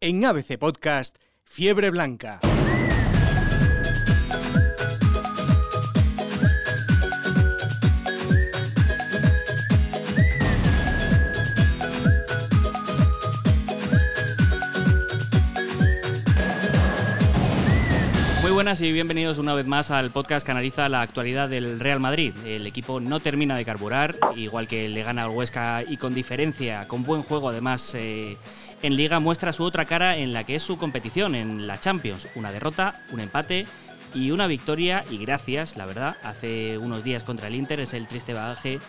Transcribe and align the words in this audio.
En 0.00 0.24
ABC 0.24 0.58
Podcast, 0.58 1.16
Fiebre 1.42 1.90
Blanca. 1.90 2.38
Muy 18.42 18.52
buenas 18.52 18.80
y 18.80 18.92
bienvenidos 18.92 19.38
una 19.38 19.52
vez 19.54 19.66
más 19.66 19.90
al 19.90 20.10
podcast 20.10 20.46
que 20.46 20.52
analiza 20.52 20.88
la 20.88 21.02
actualidad 21.02 21.48
del 21.48 21.80
Real 21.80 21.98
Madrid. 22.00 22.32
El 22.46 22.66
equipo 22.66 23.00
no 23.00 23.18
termina 23.20 23.56
de 23.56 23.64
carburar, 23.64 24.16
igual 24.36 24.68
que 24.68 24.88
le 24.88 25.02
gana 25.02 25.24
al 25.24 25.30
Huesca 25.30 25.82
y 25.86 25.96
con 25.96 26.14
diferencia, 26.14 26.86
con 26.86 27.02
buen 27.02 27.22
juego 27.22 27.48
además. 27.48 27.94
eh, 27.94 28.36
en 28.82 28.96
Liga 28.96 29.20
muestra 29.20 29.52
su 29.52 29.64
otra 29.64 29.84
cara 29.84 30.16
en 30.16 30.32
la 30.32 30.44
que 30.44 30.54
es 30.54 30.62
su 30.62 30.78
competición, 30.78 31.34
en 31.34 31.66
la 31.66 31.80
Champions. 31.80 32.28
Una 32.34 32.52
derrota, 32.52 33.02
un 33.10 33.20
empate 33.20 33.66
y 34.14 34.30
una 34.30 34.46
victoria 34.46 35.04
y 35.10 35.18
gracias, 35.18 35.76
la 35.76 35.86
verdad, 35.86 36.16
hace 36.22 36.78
unos 36.78 37.04
días 37.04 37.22
contra 37.24 37.48
el 37.48 37.54
Inter 37.54 37.80
es 37.80 37.92
el 37.92 38.06
triste 38.06 38.32
bagaje 38.32 38.80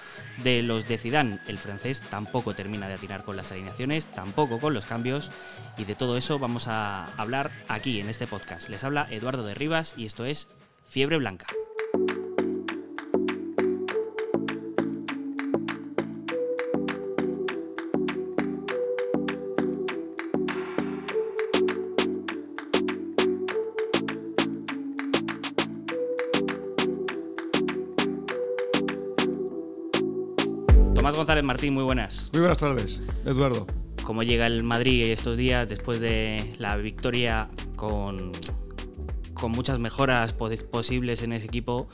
de 0.43 0.63
los 0.63 0.87
de 0.87 0.97
Zidane. 0.97 1.39
El 1.47 1.57
francés 1.57 2.01
tampoco 2.09 2.53
termina 2.53 2.87
de 2.87 2.93
atinar 2.93 3.23
con 3.23 3.35
las 3.35 3.51
alineaciones, 3.51 4.05
tampoco 4.05 4.59
con 4.59 4.73
los 4.73 4.85
cambios 4.85 5.29
y 5.77 5.85
de 5.85 5.95
todo 5.95 6.17
eso 6.17 6.39
vamos 6.39 6.67
a 6.67 7.05
hablar 7.17 7.51
aquí 7.67 7.99
en 7.99 8.09
este 8.09 8.27
podcast. 8.27 8.69
Les 8.69 8.83
habla 8.83 9.07
Eduardo 9.09 9.43
de 9.43 9.53
Rivas 9.53 9.93
y 9.97 10.05
esto 10.05 10.25
es 10.25 10.47
Fiebre 10.89 11.17
Blanca. 11.17 11.47
González 31.19 31.43
Martín, 31.43 31.73
muy 31.73 31.83
buenas. 31.83 32.29
Muy 32.31 32.39
buenas 32.39 32.57
tardes, 32.57 33.01
Eduardo. 33.25 33.67
cómo 34.03 34.23
llega 34.23 34.47
el 34.47 34.63
Madrid 34.63 35.03
estos 35.11 35.35
días 35.35 35.67
después 35.67 35.99
de 35.99 36.53
la 36.57 36.77
victoria 36.77 37.49
con, 37.75 38.31
con 39.33 39.51
muchas 39.51 39.79
mejoras 39.79 40.31
pos- 40.33 40.63
posibles 40.63 41.21
en 41.23 41.33
ese 41.33 41.45
equipo 41.47 41.89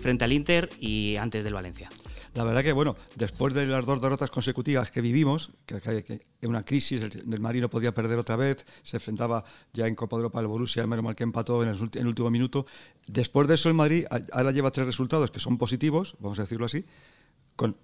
frente 0.00 0.24
al 0.24 0.32
Inter 0.34 0.68
y 0.78 1.16
antes 1.16 1.42
del 1.42 1.54
Valencia. 1.54 1.88
La 2.34 2.44
verdad 2.44 2.62
que, 2.62 2.74
bueno, 2.74 2.96
después 3.14 3.54
de 3.54 3.64
las 3.64 3.86
dos 3.86 3.98
derrotas 3.98 4.30
consecutivas 4.30 4.90
que 4.90 5.00
vivimos, 5.00 5.52
que, 5.64 5.80
que, 5.80 6.04
que 6.04 6.46
una 6.46 6.62
crisis, 6.62 7.02
el, 7.02 7.32
el 7.32 7.40
Madrid 7.40 7.62
no 7.62 7.70
podía 7.70 7.94
perder 7.94 8.18
otra 8.18 8.36
vez, 8.36 8.66
se 8.82 8.98
enfrentaba 8.98 9.42
ya 9.72 9.86
en 9.86 9.94
Copa 9.94 10.16
de 10.16 10.20
Europa 10.20 10.40
al 10.40 10.46
Borussia, 10.46 10.86
menos 10.86 11.02
mal 11.02 11.16
que 11.16 11.24
empató 11.24 11.62
en 11.62 11.70
el, 11.70 11.76
en 11.76 11.88
el 12.02 12.06
último 12.08 12.30
minuto. 12.30 12.66
Después 13.06 13.48
de 13.48 13.54
eso, 13.54 13.70
el 13.70 13.74
Madrid 13.74 14.04
ahora 14.32 14.50
lleva 14.50 14.70
tres 14.70 14.86
resultados 14.86 15.30
que 15.30 15.40
son 15.40 15.56
positivos, 15.56 16.14
vamos 16.20 16.38
a 16.38 16.42
decirlo 16.42 16.66
así, 16.66 16.84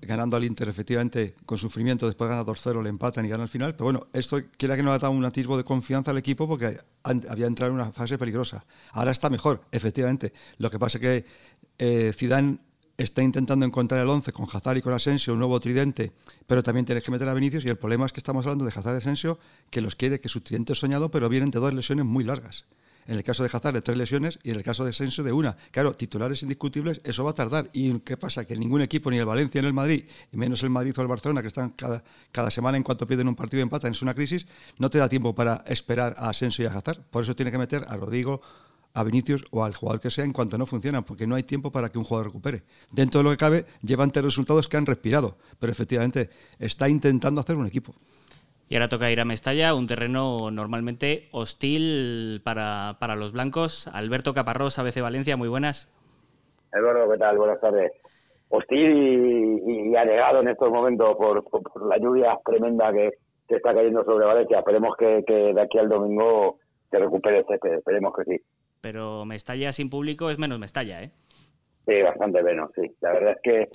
ganando 0.01 0.37
al 0.37 0.45
Inter 0.45 0.69
efectivamente 0.69 1.35
con 1.47 1.59
sufrimiento, 1.59 2.07
después 2.07 2.29
gana 2.29 2.45
2-0, 2.45 2.83
le 2.83 2.91
empatan 2.91 3.25
y 3.25 3.29
gana 3.29 3.45
al 3.45 3.49
final. 3.49 3.75
Pero 3.75 3.85
bueno, 3.85 4.07
esto 4.13 4.39
quiera 4.57 4.77
que 4.77 4.83
no 4.83 4.93
ha 4.93 4.99
dado 4.99 5.13
un 5.13 5.25
atisbo 5.25 5.57
de 5.57 5.65
confianza 5.65 6.11
al 6.11 6.19
equipo 6.19 6.47
porque 6.47 6.79
había 7.03 7.47
entrado 7.47 7.73
en 7.73 7.81
una 7.81 7.93
fase 7.93 8.19
peligrosa. 8.19 8.65
Ahora 8.93 9.13
está 9.13 9.31
mejor, 9.31 9.63
efectivamente. 9.73 10.33
Lo 10.59 10.71
que 10.71 10.79
pasa 10.79 10.99
es 10.99 11.03
que 11.03 11.25
eh, 11.79 12.13
Zidane 12.15 12.59
está 12.99 13.23
intentando 13.23 13.65
encontrar 13.65 14.01
el 14.03 14.09
11 14.09 14.33
con 14.33 14.47
Hazard 14.53 14.77
y 14.77 14.83
con 14.83 14.93
Asensio, 14.93 15.33
un 15.33 15.39
nuevo 15.39 15.59
tridente, 15.59 16.13
pero 16.47 16.63
también 16.63 16.85
tienes 16.85 17.03
que 17.03 17.11
meter 17.11 17.29
a 17.29 17.35
Vinicius 17.35 17.65
y 17.65 17.69
el 17.69 17.77
problema 17.77 18.07
es 18.07 18.13
que 18.13 18.21
estamos 18.21 18.45
hablando 18.45 18.65
de 18.65 18.73
Hazard 18.75 18.95
y 18.95 18.99
Asensio, 18.99 19.39
que 19.71 19.81
los 19.81 19.97
quiere, 19.97 20.21
que 20.21 20.29
su 20.29 20.41
tridente 20.41 20.75
es 20.75 20.79
soñado, 20.79 21.11
pero 21.11 21.29
vienen 21.29 21.51
de 21.51 21.59
dos 21.59 21.73
lesiones 21.73 22.05
muy 22.05 22.25
largas. 22.25 22.67
En 23.07 23.17
el 23.17 23.25
caso 23.25 23.43
de 23.43 23.51
Hazard, 23.53 23.75
de 23.75 23.83
tres 23.83 23.99
lesiones 23.99 24.39
y 24.43 24.51
en 24.51 24.57
el 24.57 24.63
caso 24.63 24.85
de 24.85 24.91
Asensio, 24.91 25.25
de 25.25 25.33
una. 25.33 25.57
Claro, 25.71 25.95
titulares 25.95 26.43
indiscutibles, 26.43 27.01
eso 27.05 27.25
va 27.25 27.33
a 27.33 27.35
tardar. 27.35 27.69
¿Y 27.73 27.99
qué 28.01 28.17
pasa? 28.17 28.45
Que 28.45 28.57
ningún 28.57 28.81
equipo, 28.81 29.11
ni 29.11 29.19
el 29.19 29.25
Valencia 29.25 29.61
ni 29.61 29.67
el 29.67 29.73
Madrid, 29.73 30.05
y 30.31 30.37
menos 30.37 30.63
el 30.63 30.71
Madrid 30.71 30.95
o 30.97 31.03
el 31.03 31.09
Barcelona, 31.09 31.43
que 31.43 31.49
están 31.49 31.71
cada, 31.71 32.51
semana 32.51 32.77
en 32.77 32.83
cuanto 32.83 33.07
pierden 33.07 33.29
un 33.29 33.35
partido 33.35 33.61
y 33.61 33.63
empatan, 33.63 33.93
es 33.93 34.03
una 34.03 34.15
crisis, 34.15 34.47
no 34.79 34.91
te 34.91 34.99
da 34.99 35.09
tiempo 35.09 35.35
para 35.35 35.65
esperar 35.67 36.15
a 36.17 36.29
Asensio 36.29 36.65
y 36.65 36.69
a 36.69 36.73
Hazard. 36.73 37.01
Por 37.11 37.25
eso 37.25 37.35
tiene 37.35 37.51
que 37.51 37.59
meter 37.59 37.85
a 37.89 37.97
Rodrigo, 37.97 38.41
a 38.95 39.03
Vinicius 39.05 39.45
o 39.51 39.65
al 39.65 39.75
jugador 39.75 40.01
que 40.01 40.11
sea 40.11 40.25
en 40.25 40.33
cuanto 40.33 40.59
no 40.59 40.67
funcionan, 40.67 41.05
porque 41.05 41.27
no 41.27 41.35
hay 41.35 41.43
tiempo 41.43 41.73
para 41.73 41.91
que 41.91 41.99
un 41.99 42.05
jugador 42.05 42.27
recupere. 42.27 42.63
Dentro 42.91 43.21
de 43.21 43.25
lo 43.25 43.31
que 43.31 43.37
cabe, 43.37 43.67
llevan 43.83 44.11
tres 44.11 44.25
resultados 44.25 44.69
que 44.69 44.77
han 44.77 44.87
respirado, 44.87 45.39
pero 45.59 45.73
efectivamente 45.73 46.31
está 46.59 46.89
intentando 46.89 47.41
hacer 47.41 47.57
un 47.57 47.67
equipo. 47.67 47.95
Y 48.73 48.77
ahora 48.77 48.89
toca 48.89 49.11
ir 49.11 49.21
a 49.21 49.27
Mestalla, 49.27 49.75
un 49.75 49.87
terreno 49.87 50.51
normalmente 50.51 51.29
hostil 51.33 52.41
para, 52.43 52.97
para 52.99 53.17
los 53.17 53.33
blancos. 53.35 53.87
Alberto 53.89 54.33
Caparrós, 54.33 54.79
ABC 54.79 55.03
Valencia, 55.03 55.37
muy 55.37 55.51
buenas. 55.51 55.91
Eduardo, 56.73 57.13
¿qué 57.13 57.19
tal? 57.19 57.37
Buenas 57.37 57.61
tardes. 57.61 57.93
Hostil 58.49 59.61
y, 59.67 59.91
y 59.91 59.95
anegado 59.95 60.41
en 60.41 60.49
estos 60.49 60.71
momentos 60.71 61.15
por, 61.19 61.45
por- 61.45 61.63
por 61.65 61.87
la 61.87 61.99
lluvia 61.99 62.35
tremenda 62.47 62.91
que, 62.95 63.11
que 63.47 63.57
está 63.57 63.75
cayendo 63.75 64.05
sobre 64.07 64.25
Valencia. 64.25 64.61
Esperemos 64.61 64.97
que, 64.97 65.23
que 65.27 65.53
de 65.53 65.61
aquí 65.61 65.77
al 65.79 65.91
domingo 65.91 66.57
se 66.91 66.99
recupere 66.99 67.41
el 67.41 67.45
césped. 67.47 67.75
Esperemos 67.75 68.15
que 68.17 68.25
sí. 68.25 68.43
Pero 68.81 69.27
Mestalla 69.27 69.71
sin 69.75 69.91
público 69.91 70.31
es 70.31 70.39
menos 70.39 70.59
Mestalla, 70.59 71.03
¿eh? 71.03 71.11
Sí, 71.87 72.01
bastante 72.01 72.43
menos, 72.43 72.71
sí. 72.75 72.91
La 73.03 73.13
verdad 73.13 73.33
es 73.33 73.43
que 73.43 73.69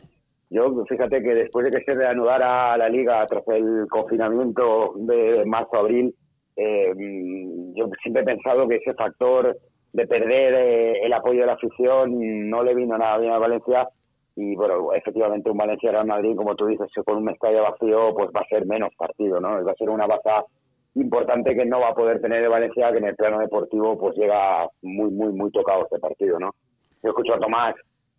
yo, 0.50 0.86
fíjate 0.86 1.22
que 1.22 1.36
después 1.36 1.66
de 1.66 1.78
que 1.78 1.84
se 1.84 1.94
reanudara 1.94 2.78
la 2.78 2.90
liga 2.90 3.26
tras 3.28 3.44
el 3.48 3.88
confinamiento 3.90 4.94
de 4.96 5.44
marzo-abril, 5.46 6.16
eh, 6.56 6.94
yo 7.76 7.88
siempre 8.02 8.24
he 8.24 8.26
pensado 8.26 8.68
que 8.68 8.78
ese 8.78 8.94
factor 8.94 9.58
de 9.94 10.08
perder 10.08 10.54
eh, 10.54 11.06
el 11.06 11.14
apoyo 11.14 11.42
de 11.42 11.48
la 11.48 11.54
afición 11.54 12.50
no 12.50 12.64
le 12.64 12.76
vino 12.76 12.98
nada 12.98 13.18
bien 13.18 13.34
a 13.34 13.40
Valencia 13.40 13.88
y 14.36 14.56
bueno, 14.56 14.94
efectivamente 14.94 15.50
un 15.50 15.58
Valencia-Real 15.58 16.06
Madrid, 16.06 16.36
como 16.36 16.56
tú 16.56 16.68
dices, 16.68 16.88
con 17.04 17.18
un 17.18 17.30
estadio 17.30 17.64
vacío, 17.64 18.14
pues 18.14 18.30
va 18.36 18.42
a 18.42 18.48
ser 18.48 18.68
menos 18.68 18.94
partido, 18.96 19.40
¿no? 19.40 19.64
Va 19.66 19.72
a 19.72 19.76
ser 19.76 19.90
una 19.90 20.06
baza 20.06 20.44
importante 20.94 21.56
que 21.56 21.66
no 21.66 21.80
va 21.80 21.90
a 21.90 21.96
poder 21.96 22.22
tener 22.22 22.44
el 22.44 22.50
Valencia, 22.50 22.92
que 22.92 23.00
en 23.00 23.06
el 23.06 23.16
plano 23.16 23.40
deportivo 23.40 23.98
pues 23.98 24.16
llega 24.16 24.68
muy, 24.84 25.10
muy, 25.10 25.34
muy 25.34 25.52
tocado 25.52 25.84
este 25.84 26.00
partido, 26.00 26.40
¿no? 26.40 26.52
Yo 27.04 27.10
escucho 27.10 27.34
a 27.34 27.40
Tomás 27.40 27.74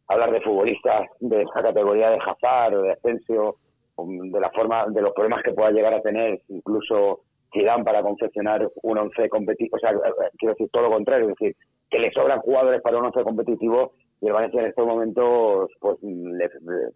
hablar 0.09 0.33
de 0.33 0.41
futbolistas 0.41 1.07
de 1.21 1.43
esa 1.43 1.63
categoría 1.63 2.11
de 2.11 2.19
Hazard 2.19 2.75
o 2.75 2.83
de 2.83 2.93
Asensio, 2.93 3.57
de 3.99 4.41
la 4.41 4.51
forma, 4.51 4.87
de 4.89 5.03
los 5.03 5.13
problemas 5.13 5.43
que 5.43 5.53
pueda 5.53 5.71
llegar 5.71 5.93
a 5.95 6.01
tener 6.03 6.41
incluso 6.49 7.21
Zidane 7.53 7.83
para 7.85 8.03
confeccionar 8.03 8.69
un 8.83 8.99
once 8.99 9.29
competitivo, 9.29 9.77
o 9.77 9.81
sea, 9.81 9.91
eh, 9.91 10.31
quiero 10.39 10.55
decir 10.55 10.69
todo 10.73 10.85
lo 10.85 10.91
contrario, 10.91 11.29
es 11.29 11.35
decir, 11.39 11.57
que 11.91 11.99
le 11.99 12.13
sobran 12.13 12.41
jugadores 12.41 12.81
para 12.83 12.99
un 12.99 13.07
once 13.07 13.23
competitivo 13.23 13.93
y 14.21 14.27
el 14.27 14.33
Valencia 14.33 14.61
en 14.61 14.67
estos 14.69 14.87
momentos, 14.87 15.71
pues 15.81 15.97
le- 16.03 16.51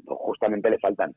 justamente 0.06 0.70
le 0.70 0.78
faltan. 0.78 1.14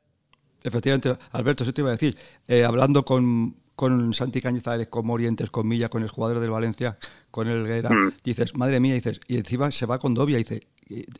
Efectivamente, 0.63 1.09
Alberto, 1.33 1.63
eso 1.63 1.73
te 1.73 1.81
iba 1.81 1.89
a 1.89 1.93
decir. 1.93 2.15
Eh, 2.47 2.63
hablando 2.63 3.03
con, 3.03 3.55
con 3.75 4.13
Santi 4.13 4.41
Cañizares, 4.41 4.87
con 4.87 5.05
Morientes, 5.05 5.51
con 5.51 5.67
Milla, 5.67 5.89
con 5.89 6.01
el 6.01 6.09
jugador 6.09 6.39
del 6.39 6.49
Valencia, 6.51 6.97
con 7.29 7.47
el 7.47 7.67
Guerra, 7.67 7.89
Mm. 7.89 8.13
dices, 8.23 8.55
madre 8.57 8.79
mía, 8.79 8.93
dices, 8.95 9.19
y 9.27 9.37
encima 9.37 9.69
se 9.71 9.85
va 9.85 9.99
con 9.99 10.13
Dobia, 10.15 10.37
dice, 10.37 10.61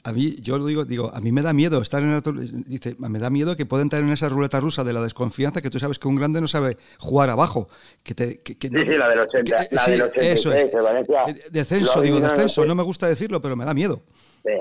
a 0.04 0.14
mí, 0.14 0.36
yo 0.42 0.58
lo 0.60 0.66
digo, 0.68 0.86
digo, 0.86 1.10
a 1.14 1.20
mí 1.22 1.32
me 1.32 1.42
da 1.42 1.52
miedo 1.54 1.82
estar 1.82 2.02
en 2.04 2.12
la, 2.14 2.22
dice, 2.68 2.96
me 3.00 3.18
da 3.20 3.30
miedo 3.30 3.56
que 3.56 3.66
puedan 3.66 3.88
estar 3.88 4.02
en 4.02 4.10
esa 4.10 4.30
ruleta 4.30 4.60
rusa 4.60 4.84
de 4.84 4.94
la 4.94 5.02
desconfianza, 5.02 5.62
que 5.62 5.70
tú 5.72 5.80
sabes 5.80 5.98
que 5.98 6.08
un 6.08 6.16
grande 6.16 6.40
no 6.40 6.48
sabe 6.48 6.78
jugar 7.00 7.30
abajo, 7.32 7.68
que 8.04 8.14
te, 8.14 8.42
que, 8.42 8.58
que 8.58 8.68
Sí, 8.68 8.76
sí, 8.78 8.98
la 8.98 9.10
del 9.10 9.20
80, 9.20 9.68
que- 9.68 9.76
la 9.76 9.82
sí, 9.82 9.92
del 9.92 10.02
86, 10.04 10.40
eso 10.40 10.54
es. 10.54 10.72
Valencia 10.84 11.24
Eh, 11.28 11.36
Descenso, 11.52 12.02
digo, 12.02 12.20
descenso, 12.20 12.62
80. 12.62 12.68
no 12.68 12.76
me 12.76 12.84
gusta 12.84 13.08
decirlo, 13.08 13.42
pero 13.42 13.56
me 13.56 13.66
da 13.66 13.74
miedo. 13.74 14.02
Sí. 14.44 14.52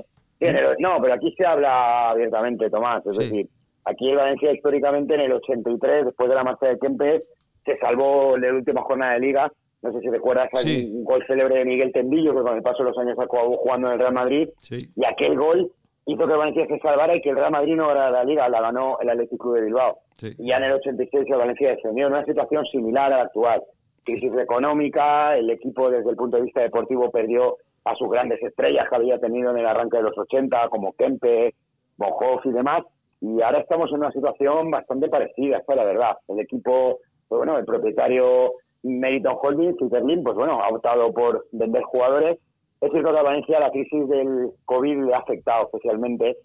No, 0.78 0.98
pero 1.00 1.14
aquí 1.14 1.34
se 1.36 1.44
habla 1.46 2.10
abiertamente, 2.10 2.68
Tomás. 2.70 3.04
Es 3.06 3.16
decir, 3.16 3.48
aquí 3.84 4.14
Valencia 4.14 4.52
históricamente 4.52 5.14
en 5.14 5.20
el 5.20 5.32
83, 5.32 6.06
después 6.06 6.28
de 6.28 6.34
la 6.34 6.44
marcha 6.44 6.66
de 6.66 6.78
Kempes, 6.78 7.22
se 7.64 7.78
salvó 7.78 8.36
la 8.36 8.52
última 8.52 8.82
jornada 8.82 9.14
de 9.14 9.20
liga. 9.20 9.52
No 9.84 9.92
sé 9.92 10.00
si 10.00 10.08
recuerdas 10.08 10.48
Sí. 10.62 10.90
un 10.94 11.04
gol 11.04 11.22
célebre 11.26 11.58
de 11.58 11.64
Miguel 11.66 11.92
Tendillo, 11.92 12.34
que 12.34 12.40
con 12.40 12.56
el 12.56 12.62
paso 12.62 12.82
de 12.82 12.88
los 12.88 12.98
años 12.98 13.18
acabó 13.18 13.56
jugando 13.58 13.88
en 13.88 13.92
el 13.92 13.98
Real 14.00 14.14
Madrid. 14.14 14.48
Sí. 14.58 14.88
Y 14.96 15.04
aquel 15.04 15.36
gol 15.38 15.70
hizo 16.06 16.26
que 16.26 16.32
Valencia 16.34 16.66
se 16.66 16.78
salvara 16.78 17.14
y 17.14 17.20
que 17.20 17.28
el 17.30 17.36
Real 17.36 17.52
Madrid 17.52 17.74
no 17.76 17.88
ganara 17.88 18.10
la 18.10 18.24
liga, 18.24 18.48
la 18.48 18.62
ganó 18.62 18.98
el 19.00 19.10
Athletic 19.10 19.38
Club 19.38 19.56
de 19.56 19.60
Bilbao. 19.66 19.98
Sí. 20.16 20.34
Y 20.38 20.48
ya 20.48 20.56
en 20.56 20.64
el 20.64 20.72
86 20.72 21.24
el 21.28 21.36
Valencia 21.36 21.68
descendió 21.70 22.06
en 22.06 22.14
una 22.14 22.24
situación 22.24 22.64
similar 22.66 23.12
a 23.12 23.16
la 23.18 23.22
actual. 23.24 23.62
Crisis 24.04 24.32
económica, 24.38 25.36
el 25.36 25.50
equipo 25.50 25.90
desde 25.90 26.10
el 26.10 26.16
punto 26.16 26.38
de 26.38 26.44
vista 26.44 26.60
deportivo 26.62 27.10
perdió 27.10 27.56
a 27.84 27.94
sus 27.94 28.10
grandes 28.10 28.42
estrellas 28.42 28.86
que 28.88 28.96
había 28.96 29.18
tenido 29.18 29.50
en 29.50 29.58
el 29.58 29.66
arranque 29.66 29.98
de 29.98 30.02
los 30.04 30.16
80, 30.16 30.68
como 30.70 30.94
Kempe, 30.94 31.54
Bonhoff 31.98 32.44
y 32.46 32.52
demás. 32.52 32.84
Y 33.20 33.42
ahora 33.42 33.60
estamos 33.60 33.90
en 33.90 33.98
una 33.98 34.12
situación 34.12 34.70
bastante 34.70 35.08
parecida, 35.08 35.58
esta 35.58 35.72
es 35.74 35.76
la 35.76 35.84
verdad. 35.84 36.16
El 36.28 36.40
equipo, 36.40 37.00
pues 37.28 37.38
bueno, 37.38 37.58
el 37.58 37.64
propietario 37.66 38.52
Meriton 38.84 39.36
Holding, 39.40 39.76
Peter 39.76 40.04
Lim, 40.04 40.22
pues 40.22 40.36
bueno, 40.36 40.62
ha 40.62 40.68
optado 40.68 41.12
por 41.12 41.46
vender 41.52 41.82
jugadores. 41.82 42.38
Es 42.80 42.90
cierto 42.92 43.12
que 43.12 43.18
a 43.18 43.22
Valencia 43.22 43.58
la 43.58 43.70
crisis 43.70 44.08
del 44.08 44.50
COVID 44.66 45.06
le 45.06 45.14
ha 45.14 45.18
afectado 45.18 45.64
especialmente, 45.64 46.36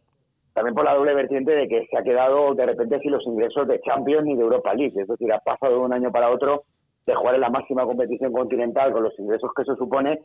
también 0.53 0.73
por 0.73 0.85
la 0.85 0.95
doble 0.95 1.13
vertiente 1.13 1.51
de 1.51 1.67
que 1.67 1.85
se 1.87 1.97
ha 1.97 2.03
quedado 2.03 2.55
de 2.55 2.65
repente 2.65 2.99
sin 2.99 3.11
los 3.11 3.25
ingresos 3.27 3.67
de 3.67 3.81
Champions 3.81 4.27
y 4.27 4.35
de 4.35 4.41
Europa 4.41 4.73
League. 4.73 4.99
Es 4.99 5.07
decir, 5.07 5.31
ha 5.31 5.39
pasado 5.39 5.73
de 5.73 5.79
un 5.79 5.93
año 5.93 6.11
para 6.11 6.31
otro 6.31 6.63
de 7.05 7.15
jugar 7.15 7.35
en 7.35 7.41
la 7.41 7.49
máxima 7.49 7.85
competición 7.85 8.31
continental 8.31 8.91
con 8.91 9.03
los 9.03 9.17
ingresos 9.19 9.51
que 9.55 9.63
eso 9.63 9.75
supone 9.75 10.19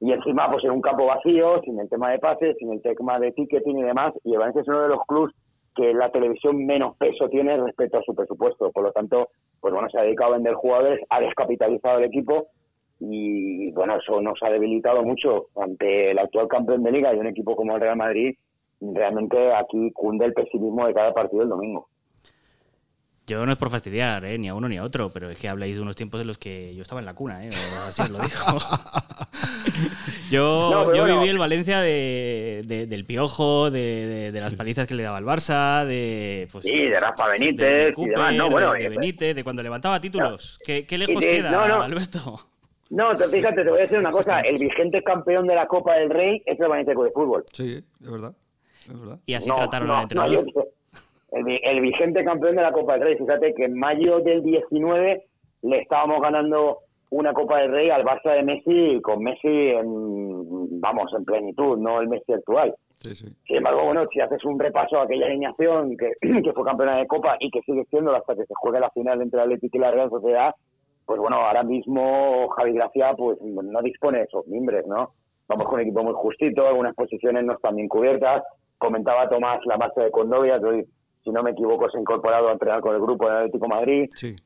y 0.00 0.12
encima 0.12 0.50
pues 0.50 0.64
en 0.64 0.70
un 0.70 0.80
campo 0.80 1.06
vacío, 1.06 1.60
sin 1.62 1.78
el 1.78 1.88
tema 1.88 2.10
de 2.10 2.18
pases, 2.18 2.56
sin 2.58 2.72
el 2.72 2.80
tema 2.80 3.18
de 3.18 3.32
ticketing 3.32 3.78
y 3.78 3.82
demás, 3.82 4.14
y 4.24 4.34
Valencia 4.34 4.62
es 4.62 4.68
uno 4.68 4.82
de 4.82 4.88
los 4.88 5.04
clubes 5.06 5.34
que 5.80 5.94
la 5.94 6.10
televisión 6.10 6.66
menos 6.66 6.96
peso 6.96 7.28
tiene 7.28 7.56
respecto 7.56 7.98
a 7.98 8.02
su 8.02 8.14
presupuesto. 8.14 8.70
Por 8.70 8.84
lo 8.84 8.92
tanto, 8.92 9.30
pues 9.60 9.72
bueno, 9.72 9.88
se 9.88 9.98
ha 9.98 10.02
dedicado 10.02 10.32
a 10.32 10.36
vender 10.36 10.54
jugadores, 10.54 11.00
ha 11.08 11.20
descapitalizado 11.20 11.98
el 11.98 12.04
equipo 12.04 12.48
y 12.98 13.72
bueno, 13.72 13.96
eso 13.96 14.20
nos 14.20 14.38
ha 14.42 14.50
debilitado 14.50 15.02
mucho 15.02 15.46
ante 15.56 16.10
el 16.10 16.18
actual 16.18 16.48
campeón 16.48 16.82
de 16.82 16.92
liga 16.92 17.14
y 17.14 17.18
un 17.18 17.28
equipo 17.28 17.56
como 17.56 17.74
el 17.74 17.80
Real 17.80 17.96
Madrid. 17.96 18.36
Realmente 18.80 19.52
aquí 19.54 19.90
cunde 19.92 20.26
el 20.26 20.34
pesimismo 20.34 20.86
de 20.86 20.94
cada 20.94 21.14
partido 21.14 21.42
el 21.42 21.48
domingo. 21.48 21.88
Yo 23.30 23.46
no 23.46 23.52
es 23.52 23.58
por 23.58 23.70
fastidiar, 23.70 24.24
¿eh? 24.24 24.36
ni 24.38 24.48
a 24.48 24.56
uno 24.56 24.68
ni 24.68 24.76
a 24.76 24.82
otro, 24.82 25.10
pero 25.10 25.30
es 25.30 25.38
que 25.38 25.48
habláis 25.48 25.76
de 25.76 25.82
unos 25.82 25.94
tiempos 25.94 26.20
en 26.20 26.26
los 26.26 26.36
que 26.36 26.74
yo 26.74 26.82
estaba 26.82 27.00
en 27.00 27.06
la 27.06 27.14
cuna, 27.14 27.46
¿eh? 27.46 27.50
así 27.86 28.02
os 28.02 28.10
lo 28.10 28.18
digo. 28.18 28.28
yo 30.32 30.92
yo 30.92 31.04
viví 31.04 31.28
el 31.28 31.38
Valencia 31.38 31.80
de, 31.80 32.64
del 32.66 33.04
Piojo, 33.04 33.70
de, 33.70 34.32
las 34.34 34.54
palizas 34.54 34.88
que 34.88 34.96
le 34.96 35.04
daba 35.04 35.18
el 35.18 35.24
Barça, 35.24 35.86
de. 35.86 36.48
Pues, 36.50 36.64
sí, 36.64 36.72
de 36.72 36.98
Rafa 36.98 37.28
Benítez, 37.28 37.94
de, 37.94 37.94
y 37.96 38.08
demás. 38.08 38.34
No, 38.34 38.50
bueno, 38.50 38.72
de, 38.72 38.88
Benítez, 38.88 39.36
de 39.36 39.44
cuando 39.44 39.62
levantaba 39.62 40.00
títulos. 40.00 40.58
¿Qué, 40.66 40.84
lejos 40.98 41.24
queda, 41.24 41.52
no, 41.68 41.82
Alberto? 41.84 42.48
No, 42.90 43.16
fíjate, 43.16 43.62
te 43.62 43.70
voy 43.70 43.78
a 43.78 43.82
decir 43.82 43.98
una 43.98 44.10
cosa. 44.10 44.40
El 44.40 44.58
vigente 44.58 45.04
campeón 45.04 45.46
de 45.46 45.54
la 45.54 45.68
Copa 45.68 45.94
del 45.94 46.10
Rey 46.10 46.42
es 46.46 46.58
el 46.58 46.66
Valencia 46.66 46.94
de 46.94 47.10
Fútbol. 47.12 47.44
Sí, 47.52 47.76
es 47.76 48.10
verdad. 48.10 48.34
Es 48.88 48.98
verdad. 48.98 49.20
Y 49.24 49.34
así 49.34 49.48
trataron 49.54 49.88
al 49.92 50.02
entrenador 50.02 50.46
el, 51.32 51.80
vigente 51.80 52.24
campeón 52.24 52.56
de 52.56 52.62
la 52.62 52.72
Copa 52.72 52.94
del 52.94 53.02
Rey. 53.02 53.16
Fíjate 53.16 53.54
que 53.54 53.64
en 53.64 53.78
mayo 53.78 54.20
del 54.20 54.42
19 54.42 55.24
le 55.62 55.78
estábamos 55.78 56.20
ganando 56.20 56.78
una 57.10 57.32
Copa 57.32 57.58
del 57.58 57.72
Rey 57.72 57.90
al 57.90 58.04
Barça 58.04 58.34
de 58.34 58.42
Messi 58.42 59.00
con 59.02 59.22
Messi 59.22 59.48
en, 59.48 60.80
vamos, 60.80 61.12
en 61.16 61.24
plenitud, 61.24 61.78
no 61.78 62.00
el 62.00 62.08
Messi 62.08 62.32
actual. 62.32 62.74
Sin 63.00 63.56
embargo, 63.56 63.84
bueno, 63.84 64.06
si 64.12 64.20
haces 64.20 64.44
un 64.44 64.58
repaso 64.58 64.98
a 64.98 65.04
aquella 65.04 65.26
alineación 65.26 65.96
que, 65.96 66.12
que 66.42 66.52
fue 66.52 66.64
campeona 66.64 66.98
de 66.98 67.06
Copa 67.06 67.36
y 67.40 67.50
que 67.50 67.62
sigue 67.62 67.84
siendo 67.86 68.14
hasta 68.14 68.34
que 68.34 68.44
se 68.44 68.54
juegue 68.54 68.80
la 68.80 68.90
final 68.90 69.22
entre 69.22 69.38
el 69.38 69.44
Atlético 69.44 69.78
y 69.78 69.80
la 69.80 69.90
Real 69.90 70.10
Sociedad, 70.10 70.54
pues 71.06 71.18
bueno, 71.18 71.36
ahora 71.36 71.62
mismo 71.62 72.48
Javi 72.50 72.72
Gracia 72.72 73.14
pues 73.16 73.38
no 73.40 73.82
dispone 73.82 74.18
de 74.18 74.24
esos 74.24 74.46
mimbres, 74.46 74.86
¿no? 74.86 75.12
Vamos 75.48 75.64
con 75.64 75.74
un 75.74 75.80
equipo 75.80 76.04
muy 76.04 76.12
justito, 76.12 76.64
algunas 76.64 76.94
posiciones 76.94 77.44
no 77.44 77.54
están 77.54 77.74
bien 77.74 77.88
cubiertas. 77.88 78.44
Comentaba 78.78 79.28
Tomás 79.28 79.58
la 79.64 79.76
marcha 79.76 80.02
de 80.02 80.10
Condovia, 80.12 80.60
que 80.60 80.66
hoy 80.66 80.86
si 81.24 81.30
no 81.30 81.42
me 81.42 81.50
equivoco, 81.50 81.90
se 81.90 81.98
ha 81.98 82.00
incorporado 82.00 82.48
a 82.48 82.52
entrenar 82.52 82.80
con 82.80 82.94
el 82.94 83.00
grupo 83.00 83.28
de 83.28 83.36
Atlético 83.36 83.68
Madrid. 83.68 84.08
Sí. 84.14 84.36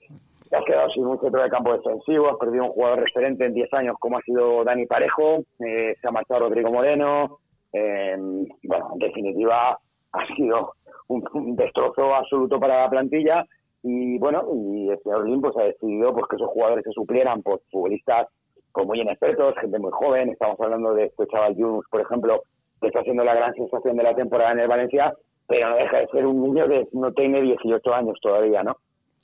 Te 0.51 0.57
has 0.57 0.65
quedado 0.65 0.91
sin 0.91 1.07
un 1.07 1.21
centro 1.21 1.43
de 1.43 1.51
campo 1.51 1.73
defensivo, 1.73 2.31
has 2.31 2.37
perdido 2.37 2.65
un 2.65 2.71
jugador 2.71 3.01
referente 3.01 3.47
en 3.47 3.55
10 3.55 3.73
años 3.75 3.97
como 3.99 4.19
ha 4.19 4.23
sido 4.23 4.65
Dani 4.65 4.87
Parejo, 4.87 5.45
eh, 5.61 5.95
se 6.01 6.09
ha 6.09 6.11
marchado 6.11 6.41
Rodrigo 6.41 6.71
Moreno. 6.71 7.39
Eh, 7.73 8.17
bueno, 8.63 8.91
en 8.93 8.99
definitiva, 8.99 9.79
ha 10.13 10.27
sido 10.37 10.75
un, 11.09 11.57
destrozo 11.57 12.15
absoluto 12.15 12.61
para 12.61 12.83
la 12.83 12.91
plantilla. 12.91 13.45
Y 13.83 14.19
bueno, 14.19 14.45
y 14.55 14.89
el 14.89 14.99
señor 15.03 15.29
Lim 15.29 15.41
pues, 15.41 15.57
ha 15.57 15.65
decidido 15.65 16.13
pues, 16.13 16.27
que 16.29 16.37
esos 16.37 16.49
jugadores 16.51 16.85
se 16.85 16.93
suplieran 16.93 17.43
por 17.43 17.61
futbolistas 17.71 18.29
pues, 18.73 18.87
muy 18.87 19.01
inexpertos, 19.01 19.55
gente 19.61 19.79
muy 19.79 19.91
joven. 19.93 20.31
Estamos 20.31 20.59
hablando 20.61 20.95
de 20.95 21.07
este 21.07 21.27
chaval 21.27 21.55
Junus, 21.55 21.85
por 21.91 22.01
ejemplo, 22.01 22.43
que 22.81 22.89
está 22.89 23.01
haciendo 23.01 23.25
la 23.25 23.35
gran 23.35 23.55
sensación 23.55 23.97
de 23.97 24.03
la 24.03 24.15
temporada 24.15 24.53
en 24.53 24.61
el 24.61 24.69
Valencia 24.69 25.13
pero 25.47 25.71
no 25.71 25.77
deja 25.77 25.99
de 25.99 26.07
ser 26.09 26.27
un 26.27 26.43
niño 26.43 26.69
que 26.69 26.89
no 26.93 27.13
tiene 27.13 27.43
18 27.43 27.95
años 27.95 28.19
todavía, 28.21 28.63
¿no? 28.63 28.77